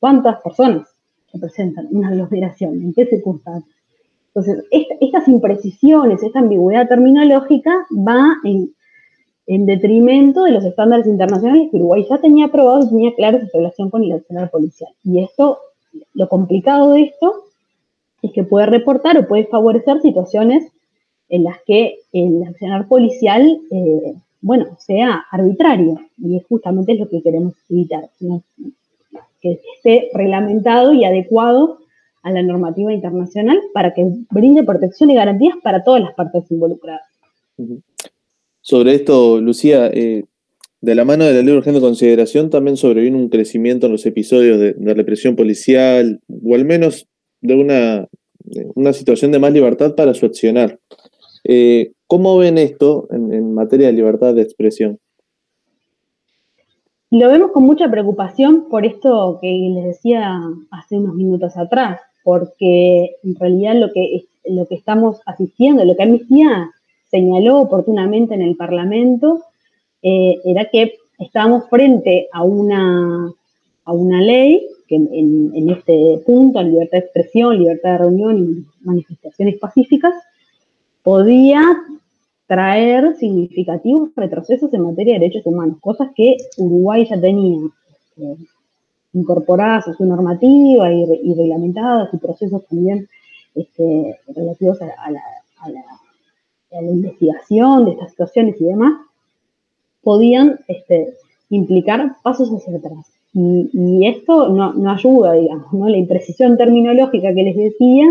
¿Cuántas 0.00 0.40
personas 0.40 0.88
representan 1.34 1.88
una 1.90 2.08
aglomeración? 2.08 2.80
¿En 2.80 2.94
qué 2.94 3.04
circunstancias? 3.04 3.81
Entonces, 4.34 4.64
estas 5.00 5.28
imprecisiones, 5.28 6.22
esta 6.22 6.38
ambigüedad 6.38 6.88
terminológica 6.88 7.86
va 7.90 8.34
en, 8.44 8.72
detrimento 9.66 10.44
de 10.44 10.52
los 10.52 10.64
estándares 10.64 11.06
internacionales 11.06 11.68
que 11.70 11.76
Uruguay 11.76 12.06
ya 12.08 12.16
tenía 12.18 12.46
aprobado 12.46 12.84
y 12.84 12.88
tenía 12.88 13.14
clara 13.14 13.40
su 13.40 13.58
relación 13.58 13.90
con 13.90 14.02
el 14.02 14.12
accionar 14.12 14.50
policial. 14.50 14.90
Y 15.04 15.22
esto, 15.22 15.58
lo 16.14 16.28
complicado 16.28 16.92
de 16.92 17.02
esto, 17.02 17.44
es 18.22 18.32
que 18.32 18.44
puede 18.44 18.66
reportar 18.66 19.18
o 19.18 19.28
puede 19.28 19.44
favorecer 19.44 20.00
situaciones 20.00 20.72
en 21.28 21.44
las 21.44 21.60
que 21.66 21.98
el 22.12 22.42
accionar 22.44 22.88
policial, 22.88 23.60
eh, 23.70 24.14
bueno, 24.40 24.76
sea 24.78 25.26
arbitrario, 25.30 26.00
y 26.16 26.38
es 26.38 26.46
justamente 26.46 26.94
lo 26.94 27.08
que 27.08 27.20
queremos 27.20 27.52
evitar, 27.68 28.08
que 29.42 29.60
esté 29.76 30.08
reglamentado 30.14 30.94
y 30.94 31.04
adecuado 31.04 31.81
a 32.22 32.30
la 32.30 32.42
normativa 32.42 32.92
internacional 32.92 33.58
para 33.74 33.94
que 33.94 34.06
brinde 34.30 34.62
protección 34.62 35.10
y 35.10 35.14
garantías 35.14 35.56
para 35.62 35.82
todas 35.82 36.02
las 36.02 36.14
partes 36.14 36.50
involucradas. 36.50 37.02
Sobre 38.60 38.94
esto, 38.94 39.40
Lucía, 39.40 39.88
eh, 39.88 40.24
de 40.80 40.94
la 40.94 41.04
mano 41.04 41.24
de 41.24 41.32
la 41.32 41.38
ley 41.38 41.52
de 41.52 41.58
urgente 41.58 41.80
consideración 41.80 42.50
también 42.50 42.76
sobrevino 42.76 43.16
un 43.16 43.28
crecimiento 43.28 43.86
en 43.86 43.92
los 43.92 44.06
episodios 44.06 44.58
de, 44.58 44.94
represión 44.94 45.36
policial, 45.36 46.20
o 46.28 46.54
al 46.54 46.64
menos 46.64 47.08
de 47.40 47.54
una, 47.54 48.08
una 48.74 48.92
situación 48.92 49.32
de 49.32 49.38
más 49.38 49.52
libertad 49.52 49.94
para 49.94 50.14
su 50.14 50.26
accionar. 50.26 50.78
Eh, 51.44 51.92
¿Cómo 52.06 52.36
ven 52.36 52.58
esto 52.58 53.08
en, 53.10 53.54
materia 53.54 53.86
de 53.86 53.94
libertad 53.94 54.34
de 54.34 54.42
expresión? 54.42 54.98
Lo 57.10 57.28
vemos 57.28 57.52
con 57.52 57.64
mucha 57.64 57.90
preocupación 57.90 58.68
por 58.68 58.86
esto 58.86 59.38
que 59.40 59.48
les 59.48 59.84
decía 59.84 60.40
hace 60.70 60.98
unos 60.98 61.14
minutos 61.14 61.56
atrás, 61.56 62.00
porque 62.24 63.16
en 63.22 63.34
realidad 63.36 63.74
lo 63.76 63.92
que, 63.92 64.24
lo 64.46 64.66
que 64.66 64.74
estamos 64.74 65.20
asistiendo, 65.26 65.84
lo 65.84 65.96
que 65.96 66.02
Amnistía 66.02 66.70
señaló 67.10 67.60
oportunamente 67.60 68.34
en 68.34 68.42
el 68.42 68.56
Parlamento, 68.56 69.42
eh, 70.02 70.40
era 70.44 70.68
que 70.70 70.94
estábamos 71.18 71.68
frente 71.68 72.28
a 72.32 72.42
una, 72.42 73.32
a 73.84 73.92
una 73.92 74.20
ley 74.20 74.66
que 74.88 74.96
en, 74.96 75.52
en, 75.54 75.70
este 75.70 76.22
punto, 76.26 76.62
libertad 76.62 76.98
de 76.98 77.04
expresión, 77.04 77.58
libertad 77.58 77.92
de 77.92 77.98
reunión 77.98 78.38
y 78.38 78.84
manifestaciones 78.84 79.58
pacíficas, 79.58 80.14
podía 81.02 81.62
traer 82.46 83.16
significativos 83.16 84.10
retrocesos 84.14 84.72
en 84.74 84.82
materia 84.82 85.14
de 85.14 85.20
derechos 85.20 85.46
humanos, 85.46 85.78
cosas 85.80 86.10
que 86.14 86.36
Uruguay 86.58 87.06
ya 87.08 87.18
tenía 87.20 87.60
eh, 88.18 88.36
incorporadas 89.12 89.88
a 89.88 89.94
su 89.94 90.04
normativa 90.04 90.90
y, 90.92 91.34
reglamentadas 91.34 92.12
y 92.12 92.16
procesos 92.16 92.66
también 92.66 93.08
este, 93.54 94.18
relativos 94.28 94.80
a, 94.80 95.10
la, 95.10 95.22
investigación 96.80 97.84
de 97.84 97.90
estas 97.92 98.10
situaciones 98.10 98.58
y 98.58 98.64
demás, 98.64 98.94
podían 100.02 100.58
este, 100.68 101.14
implicar 101.50 102.16
pasos 102.22 102.48
hacia 102.50 102.78
atrás. 102.78 103.12
Y, 103.34 104.06
esto 104.06 104.48
no, 104.48 104.90
ayuda, 104.90 105.34
digamos, 105.34 105.72
¿no? 105.72 105.88
La 105.88 105.96
imprecisión 105.96 106.56
terminológica 106.56 107.34
que 107.34 107.42
les 107.42 107.56
decía 107.56 108.06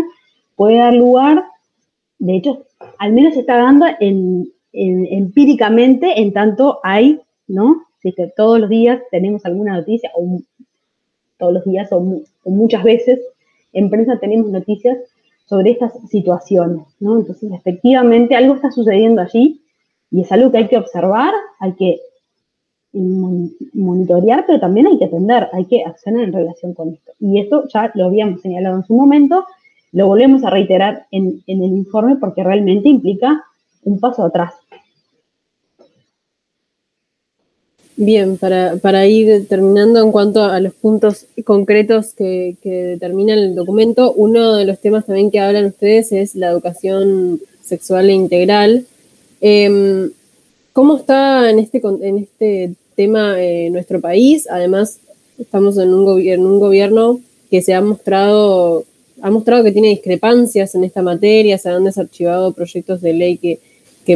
puede 0.56 0.78
dar 0.78 0.94
lugar, 0.94 1.44
de 2.18 2.36
hecho, 2.36 2.64
al 2.98 3.12
menos 3.12 3.36
está 3.36 3.56
dando 3.56 3.86
empíricamente 4.72 6.20
en 6.20 6.32
tanto 6.32 6.78
hay, 6.84 7.20
¿no? 7.48 7.82
Si 8.00 8.12
que 8.12 8.32
todos 8.36 8.60
los 8.60 8.68
días 8.68 9.00
tenemos 9.10 9.44
alguna 9.44 9.76
noticia, 9.76 10.10
o 10.16 10.40
todos 11.42 11.54
los 11.54 11.64
días 11.64 11.90
o, 11.90 12.00
muchas 12.44 12.84
veces 12.84 13.18
en 13.72 13.90
prensa 13.90 14.20
tenemos 14.20 14.48
noticias 14.50 14.96
sobre 15.46 15.72
estas 15.72 15.92
situaciones. 16.08 16.86
Entonces, 17.00 17.50
efectivamente, 17.52 18.36
algo 18.36 18.54
está 18.54 18.70
sucediendo 18.70 19.20
allí 19.20 19.60
y 20.12 20.20
es 20.22 20.30
algo 20.30 20.52
que 20.52 20.58
hay 20.58 20.68
que 20.68 20.78
observar, 20.78 21.34
hay 21.58 21.72
que 21.72 22.00
monitorear, 22.92 24.44
pero 24.46 24.60
también 24.60 24.86
hay 24.86 24.98
que 24.98 25.06
atender, 25.06 25.48
hay 25.52 25.64
que 25.64 25.82
accionar 25.84 26.22
en 26.24 26.32
relación 26.32 26.74
con 26.74 26.90
esto. 26.90 27.10
Y 27.18 27.40
esto 27.40 27.64
ya 27.74 27.90
lo 27.94 28.06
habíamos 28.06 28.40
señalado 28.40 28.76
en 28.76 28.84
su 28.84 28.94
momento, 28.94 29.44
lo 29.90 30.06
volvemos 30.06 30.44
a 30.44 30.50
reiterar 30.50 31.06
en, 31.10 31.42
el 31.48 31.62
informe 31.62 32.16
porque 32.16 32.44
realmente 32.44 32.88
implica 32.88 33.42
un 33.82 33.98
paso 33.98 34.24
atrás. 34.24 34.54
Bien, 38.04 38.36
para, 38.36 39.06
ir 39.06 39.46
terminando 39.46 40.02
en 40.02 40.10
cuanto 40.10 40.42
a 40.42 40.58
los 40.58 40.74
puntos 40.74 41.26
concretos 41.44 42.14
que, 42.14 42.56
determina 42.64 43.34
el 43.34 43.54
documento, 43.54 44.12
uno 44.12 44.56
de 44.56 44.64
los 44.64 44.80
temas 44.80 45.06
también 45.06 45.30
que 45.30 45.38
hablan 45.38 45.66
ustedes 45.66 46.10
es 46.10 46.34
la 46.34 46.48
educación 46.48 47.40
sexual 47.62 48.10
e 48.10 48.14
integral. 48.14 48.86
Em, 49.40 50.10
¿Cómo 50.72 50.96
está 50.96 51.48
en 51.48 51.60
este, 51.60 51.80
en 52.00 52.18
este 52.18 52.72
tema 52.96 53.40
en 53.40 53.66
eh, 53.66 53.70
nuestro 53.70 54.00
país. 54.00 54.48
Además, 54.50 54.98
estamos 55.38 55.78
en 55.78 55.94
un, 55.94 56.04
gobierno, 56.04 56.48
un 56.48 56.58
gobierno 56.58 57.20
que 57.50 57.62
se 57.62 57.72
ha 57.72 57.80
mostrado, 57.80 58.84
ha 59.20 59.30
mostrado 59.30 59.62
que 59.62 59.72
tiene 59.72 59.90
discrepancias 59.90 60.74
en 60.74 60.82
esta 60.82 61.02
materia, 61.02 61.56
se 61.56 61.68
han 61.68 61.84
desarchivado 61.84 62.52
proyectos 62.52 63.00
de 63.00 63.12
ley 63.12 63.38
que, 63.38 63.60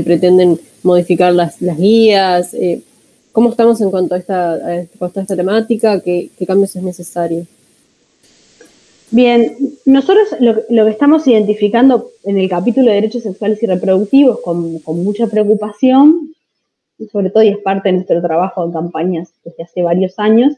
pretenden 0.03 0.59
modificar 0.83 1.33
las, 1.33 1.57
guías. 1.61 2.53
Eh, 2.53 2.81
¿Cómo 3.37 3.51
estamos 3.51 3.79
en 3.83 3.91
cuanto 3.91 4.15
a 4.15 4.19
esta, 4.19 4.83
esta 4.83 5.37
temática? 5.37 6.01
¿Qué, 6.01 6.31
cambios 6.47 6.75
es 6.75 6.83
necesario? 6.83 7.47
Bien, 9.11 9.55
nosotros 9.85 10.29
lo, 10.41 10.55
que 10.87 10.91
estamos 10.91 11.27
identificando 11.27 12.09
en 12.25 12.39
el 12.39 12.49
capítulo 12.49 12.87
de 12.87 12.95
derechos 12.95 13.25
sexuales 13.25 13.63
y 13.63 13.67
reproductivos 13.67 14.41
con, 14.41 14.79
con 14.79 15.05
mucha 15.05 15.27
preocupación 15.27 16.33
sobre 17.13 17.29
todo 17.29 17.43
y 17.43 17.49
es 17.49 17.59
parte 17.59 17.91
de 17.91 17.97
nuestro 17.97 18.23
trabajo 18.23 18.65
en 18.65 18.73
campañas 18.73 19.35
desde 19.45 19.65
hace 19.65 19.83
varios 19.83 20.19
años, 20.19 20.55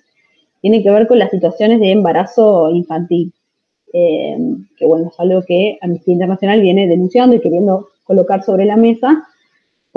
tiene 0.60 0.80
que 0.80 0.90
ver 0.92 1.08
con 1.08 1.18
las 1.18 1.32
situaciones 1.32 1.80
de 1.80 1.90
embarazo 1.90 2.70
infantil, 2.70 3.32
eh, 3.92 4.38
que 4.76 4.86
bueno, 4.86 5.08
es 5.12 5.18
algo 5.18 5.42
que 5.42 5.78
Amnistía 5.80 6.12
Internacional 6.14 6.60
viene 6.60 6.86
denunciando 6.86 7.34
y 7.34 7.40
queriendo 7.40 7.88
colocar 8.04 8.44
sobre 8.44 8.66
la 8.66 8.76
mesa, 8.76 9.26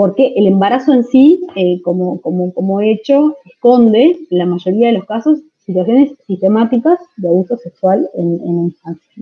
porque 0.02 0.32
el 0.34 0.48
embarazo 0.48 0.92
en 0.92 1.04
sí, 1.04 1.46
eh, 1.54 1.80
como, 1.80 2.20
como, 2.20 2.80
hecho, 2.80 3.36
esconde, 3.44 4.18
en 4.28 4.36
la 4.36 4.46
mayoría 4.46 4.88
de 4.88 4.94
los 4.94 5.04
casos, 5.04 5.38
situaciones 5.64 6.10
sistemáticas 6.26 6.98
de 7.18 7.28
abuso 7.28 7.56
sexual 7.58 8.10
en, 8.14 8.40
infancia. 8.44 9.12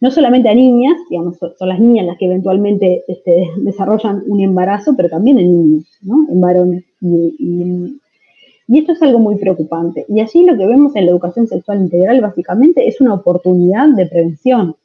¿no? 0.00 0.10
solamente 0.10 0.50
a 0.50 0.54
niñas, 0.54 0.98
digamos, 1.08 1.38
son 1.38 1.68
las 1.70 1.80
niñas 1.80 2.04
las 2.04 2.18
que 2.18 2.26
eventualmente 2.26 3.04
este, 3.08 3.48
desarrollan 3.56 4.22
un 4.26 4.42
embarazo, 4.42 4.92
pero 4.94 5.08
también 5.08 5.38
en 5.38 5.62
niños. 5.62 5.84
En 6.28 6.42
varones. 6.42 6.84
Y, 7.00 7.96
esto 8.68 8.92
es 8.92 9.00
algo 9.00 9.18
muy 9.18 9.36
preocupante. 9.36 10.04
Y 10.10 10.20
allí 10.20 10.44
lo 10.44 10.58
que 10.58 10.66
vemos 10.66 10.94
en 10.94 11.06
la 11.06 11.12
educación 11.12 11.46
sexual 11.46 11.80
integral 11.80 12.20
básicamente 12.20 12.86
es 12.86 13.00
una 13.00 13.14
oportunidad 13.14 13.88
de 13.96 14.04
prevención. 14.04 14.76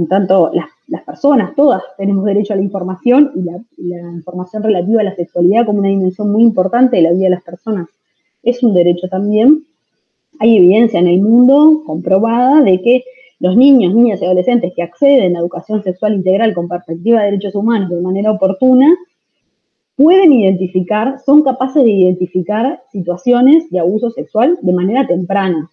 En 0.00 0.08
tanto, 0.08 0.50
las, 0.54 1.02
personas, 1.04 1.54
todas, 1.54 1.82
tenemos 1.98 2.24
derecho 2.24 2.54
a 2.54 2.56
la 2.56 2.62
información 2.62 3.32
y 3.34 3.42
la, 3.42 3.60
la 3.76 4.12
información 4.12 4.62
relativa 4.62 5.02
a 5.02 5.04
la 5.04 5.14
sexualidad 5.14 5.66
como 5.66 5.80
una 5.80 5.90
dimensión 5.90 6.32
muy 6.32 6.42
importante 6.42 6.96
de 6.96 7.02
la 7.02 7.12
vida 7.12 7.24
de 7.24 7.34
las 7.34 7.42
personas 7.42 7.86
es 8.42 8.62
un 8.62 8.72
derecho 8.72 9.08
también. 9.10 9.66
Hay 10.38 10.56
evidencia 10.56 11.00
en 11.00 11.06
el 11.06 11.20
mundo 11.20 11.82
comprobada 11.84 12.62
de 12.62 12.80
que 12.80 13.04
los 13.40 13.58
niños, 13.58 13.94
niñas 13.94 14.22
y 14.22 14.24
adolescentes 14.24 14.72
que 14.74 14.82
acceden 14.82 15.36
a 15.36 15.40
educación 15.40 15.82
sexual 15.82 16.14
integral 16.14 16.54
con 16.54 16.66
perspectiva 16.66 17.20
de 17.20 17.26
derechos 17.26 17.54
humanos 17.54 17.90
de 17.90 18.00
manera 18.00 18.32
oportuna, 18.32 18.94
pueden 19.96 20.32
identificar, 20.32 21.18
son 21.26 21.42
capaces 21.42 21.84
de 21.84 21.90
identificar 21.90 22.82
situaciones 22.90 23.68
de 23.68 23.80
abuso 23.80 24.10
sexual 24.10 24.58
de 24.62 24.72
manera 24.72 25.06
temprana. 25.06 25.70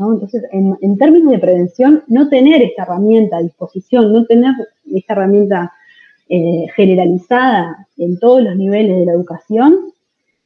Entonces, 0.00 0.44
en, 0.52 0.98
términos 0.98 1.32
de 1.32 1.38
prevención, 1.38 2.02
no 2.08 2.28
tener 2.28 2.62
esta 2.62 2.84
herramienta 2.84 3.36
a 3.36 3.42
disposición, 3.42 4.12
no 4.12 4.24
tener 4.24 4.54
esta 4.92 5.12
herramienta 5.12 5.72
eh, 6.28 6.66
generalizada 6.74 7.86
en 7.98 8.18
todos 8.18 8.42
los 8.42 8.56
niveles 8.56 8.96
de 8.96 9.04
la 9.04 9.12
educación, 9.12 9.92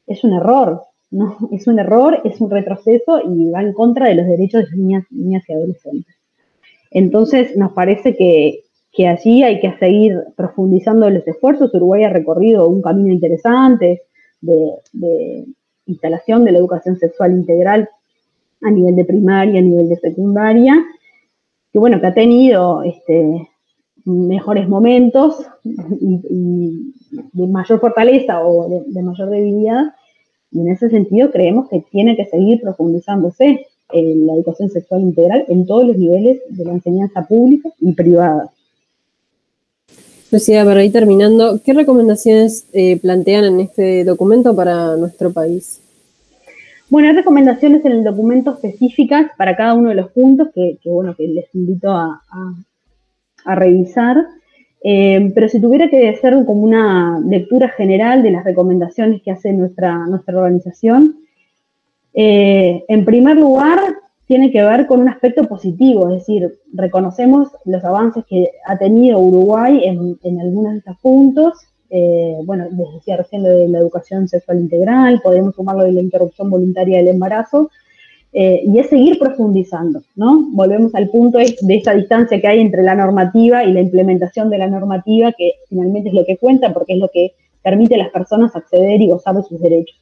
es 0.07 0.25
un 0.25 0.33
error. 0.33 0.83
¿no? 1.11 1.37
Es 1.53 1.69
un 1.69 1.79
error, 1.79 2.21
es 2.25 2.40
un 2.40 2.51
retroceso 2.51 3.21
y 3.25 3.51
va 3.51 3.62
en 3.62 3.73
contra 3.73 4.09
de 4.09 4.17
los 4.17 4.27
derechos 4.27 4.62
de 4.62 4.67
las 4.67 4.77
niñas, 4.77 5.05
niñas 5.11 5.45
y 5.49 5.53
adolescentes. 5.53 6.14
Entonces, 6.90 7.57
nos 7.57 7.73
parece 7.73 8.17
que, 8.17 8.64
allí 9.07 9.43
hay 9.43 9.61
que 9.61 9.77
seguir 9.79 10.19
profundizando 10.37 11.11
los 11.11 11.27
esfuerzos. 11.27 11.75
Uruguay 11.75 12.05
ha 12.05 12.09
recorrido 12.09 12.69
un 12.69 12.83
camino 12.83 13.12
interesante 13.12 14.03
de, 14.40 15.45
instalación 15.87 16.45
de 16.45 16.53
la 16.53 16.59
educación 16.59 16.97
sexual 16.97 17.33
integral 17.33 17.88
a 18.62 18.71
nivel 18.71 18.97
de 18.97 19.05
primaria, 19.05 19.61
a 19.61 19.62
nivel 19.62 19.88
de 19.88 19.97
secundaria, 19.97 20.85
que 21.73 21.79
bueno, 21.79 22.01
que 22.01 22.07
ha 22.07 22.14
tenido 22.14 22.83
este, 22.83 23.49
mejores 24.05 24.69
momentos 24.69 25.45
y, 25.62 26.93
de 27.33 27.47
mayor 27.47 27.81
fortaleza 27.81 28.45
o 28.45 28.85
de 28.87 29.03
mayor 29.03 29.31
debilidad, 29.31 29.95
y 30.51 30.61
en 30.61 30.69
ese 30.69 30.88
sentido 30.88 31.31
creemos 31.31 31.69
que 31.69 31.85
tiene 31.90 32.17
que 32.17 32.27
seguir 32.27 32.61
profundizándose 32.61 33.67
la 33.93 34.35
educación 34.35 34.71
sexual 34.71 35.03
integral 35.03 35.45
en 35.49 35.67
todos 35.67 35.87
los 35.87 35.97
niveles 35.97 36.40
de 36.49 36.64
la 36.64 36.73
enseñanza 36.73 37.27
pública 37.27 37.71
y 37.81 37.93
privada. 37.93 38.51
Lucía, 40.31 40.64
para 40.64 40.85
ir 40.85 40.90
terminando, 40.90 41.61
¿qué 41.64 41.73
recomendaciones 41.73 42.67
eh, 42.73 42.99
plantean 42.99 43.45
en 43.45 43.61
este 43.61 44.05
documento 44.05 44.57
para 44.57 44.97
nuestro 44.97 45.33
país? 45.33 45.81
Bueno, 46.94 47.09
hay 47.09 47.16
recomendaciones 47.16 47.85
en 47.85 47.90
el 47.90 48.04
documento 48.04 48.54
específicas 48.54 49.33
para 49.37 49.57
cada 49.57 49.74
uno 49.74 49.88
de 49.88 49.96
los 49.96 50.12
puntos 50.12 50.50
que, 50.54 50.78
bueno, 50.85 51.16
que 51.16 51.26
les 51.26 51.52
invito 51.52 51.90
a, 51.90 52.22
revisar. 53.44 54.24
Eh, 54.85 55.33
pero 55.35 55.48
si 55.48 55.61
tuviera 55.61 55.90
que 55.90 56.09
hacer 56.09 56.35
como 56.46 56.62
una 56.62 57.18
lectura 57.18 57.68
general 57.70 58.22
de 58.22 58.30
las 58.30 58.44
recomendaciones 58.44 59.22
que 59.22 59.33
hace 59.33 59.52
nuestra, 59.52 60.07
nuestra 60.07 60.38
organización, 60.38 61.16
eh, 62.14 62.85
en 62.87 63.04
primer 63.04 63.38
lugar, 63.38 63.80
tiene 64.28 64.52
que 64.52 64.62
ver 64.62 64.87
con 64.87 65.00
un 65.00 65.09
aspecto 65.09 65.48
positivo, 65.48 66.09
es 66.11 66.20
decir, 66.20 66.61
reconocemos 66.74 67.48
los 67.64 67.83
avances 67.83 68.24
que 68.28 68.52
ha 68.66 68.78
tenido 68.78 69.18
Uruguay 69.18 69.80
en, 69.83 70.38
algunos 70.40 70.74
de 70.74 70.78
estos 70.78 70.96
puntos. 71.00 71.54
Eh, 71.96 72.38
bueno, 72.44 72.64
les 72.76 72.92
decía 72.94 73.16
recién 73.16 73.44
lo 73.44 73.50
de 73.50 73.68
la 73.68 73.78
educación 73.78 74.26
sexual 74.26 74.59
integral, 74.59 75.20
podemos 75.22 75.54
sumar 75.54 75.76
lo 75.76 75.85
de 75.85 75.92
la 75.92 76.00
interrupción 76.00 76.50
voluntaria 76.50 76.98
del 76.98 77.07
embarazo, 77.07 77.70
eh, 78.33 78.64
y 78.66 78.80
es 78.80 78.88
seguir 78.88 79.16
profundizando, 79.16 80.02
¿no? 80.16 80.48
Volvemos 80.50 80.92
al 80.96 81.09
punto 81.09 81.38
de, 81.38 81.57
esta 81.68 81.94
distancia 81.94 82.40
que 82.40 82.48
hay 82.48 82.59
entre 82.59 82.83
la 82.83 82.96
normativa 82.96 83.62
y 83.62 83.72
la 83.72 83.80
implementación 83.80 84.50
de 84.50 84.59
la 84.59 84.66
normativa, 84.66 85.30
que 85.38 85.52
finalmente 85.68 86.09
es 86.09 86.16
lo 86.16 86.24
que 86.24 86.37
cuenta 86.37 86.72
porque 86.74 86.94
es 86.94 86.98
lo 86.98 87.09
que 87.14 87.35
permite 87.62 87.94
a 87.94 87.98
las 87.98 88.11
personas 88.11 88.57
acceder 88.57 89.00
y 89.00 89.11
gozar 89.11 89.37
de 89.37 89.44
sus 89.44 89.61
derechos. 89.61 89.96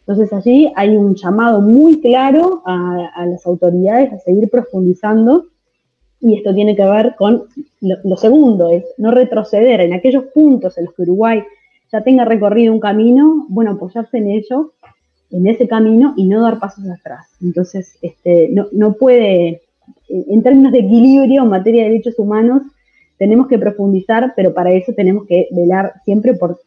Entonces 0.00 0.30
allí 0.34 0.70
hay 0.76 0.94
un 0.94 1.14
llamado 1.14 1.62
muy 1.62 2.02
claro 2.02 2.62
a, 2.66 3.24
las 3.24 3.46
autoridades 3.46 4.12
a 4.12 4.18
seguir 4.18 4.50
profundizando 4.50 5.46
y 6.20 6.36
esto 6.36 6.54
tiene 6.54 6.74
que 6.74 6.84
ver 6.84 7.14
con 7.16 7.44
lo, 7.80 8.16
segundo, 8.16 8.70
es 8.70 8.84
no 8.98 9.10
retroceder 9.10 9.80
en 9.80 9.92
aquellos 9.92 10.24
puntos 10.34 10.76
en 10.78 10.86
los 10.86 10.94
que 10.94 11.02
Uruguay 11.02 11.42
ya 11.92 12.02
tenga 12.02 12.24
recorrido 12.24 12.72
un 12.72 12.80
camino, 12.80 13.46
bueno, 13.48 13.72
apoyarse 13.72 14.18
en 14.18 14.28
ello, 14.30 14.72
en 15.30 15.46
ese 15.46 15.68
camino 15.68 16.14
y 16.16 16.26
no 16.26 16.42
dar 16.42 16.58
pasos 16.58 16.84
atrás. 16.88 17.26
Entonces, 17.40 17.98
este, 18.02 18.48
no, 18.50 18.66
no 18.72 18.94
puede, 18.94 19.62
en 20.08 20.42
términos 20.42 20.72
de 20.72 20.80
equilibrio 20.80 21.42
en 21.42 21.48
materia 21.48 21.84
de 21.84 21.90
derechos 21.90 22.18
humanos, 22.18 22.62
tenemos 23.16 23.48
que 23.48 23.58
profundizar, 23.58 24.32
pero 24.36 24.54
para 24.54 24.72
eso 24.72 24.92
tenemos 24.92 25.26
que 25.26 25.48
velar 25.50 25.94
siempre 26.04 26.34
por 26.34 26.60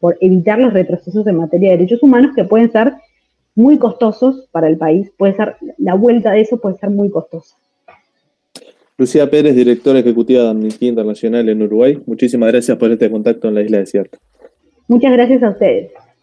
por 0.00 0.16
evitar 0.20 0.58
los 0.58 0.72
retrocesos 0.72 1.26
en 1.26 1.36
materia 1.36 1.70
de 1.70 1.78
derechos 1.78 2.02
humanos 2.02 2.32
que 2.34 2.44
pueden 2.44 2.70
ser 2.70 2.94
muy 3.54 3.78
costosos 3.78 4.48
para 4.52 4.68
el 4.68 4.76
país. 4.76 5.10
Puede 5.16 5.34
ser, 5.34 5.56
la 5.78 5.94
vuelta 5.94 6.32
de 6.32 6.42
eso 6.42 6.58
puede 6.58 6.76
ser 6.76 6.90
muy 6.90 7.10
costosa. 7.10 7.56
Lucía 8.98 9.28
Pérez, 9.28 9.54
directora 9.54 9.98
ejecutiva 9.98 10.44
de 10.44 10.50
Amnistía 10.50 10.88
Internacional 10.88 11.46
en 11.50 11.62
Uruguay. 11.62 12.00
Muchísimas 12.06 12.50
gracias 12.50 12.78
por 12.78 12.90
este 12.90 13.10
contacto 13.10 13.48
en 13.48 13.54
la 13.54 13.62
isla 13.62 13.78
desierta. 13.78 14.18
Muchas 14.88 15.12
gracias 15.12 15.42
a 15.42 15.50
ustedes. 15.50 15.92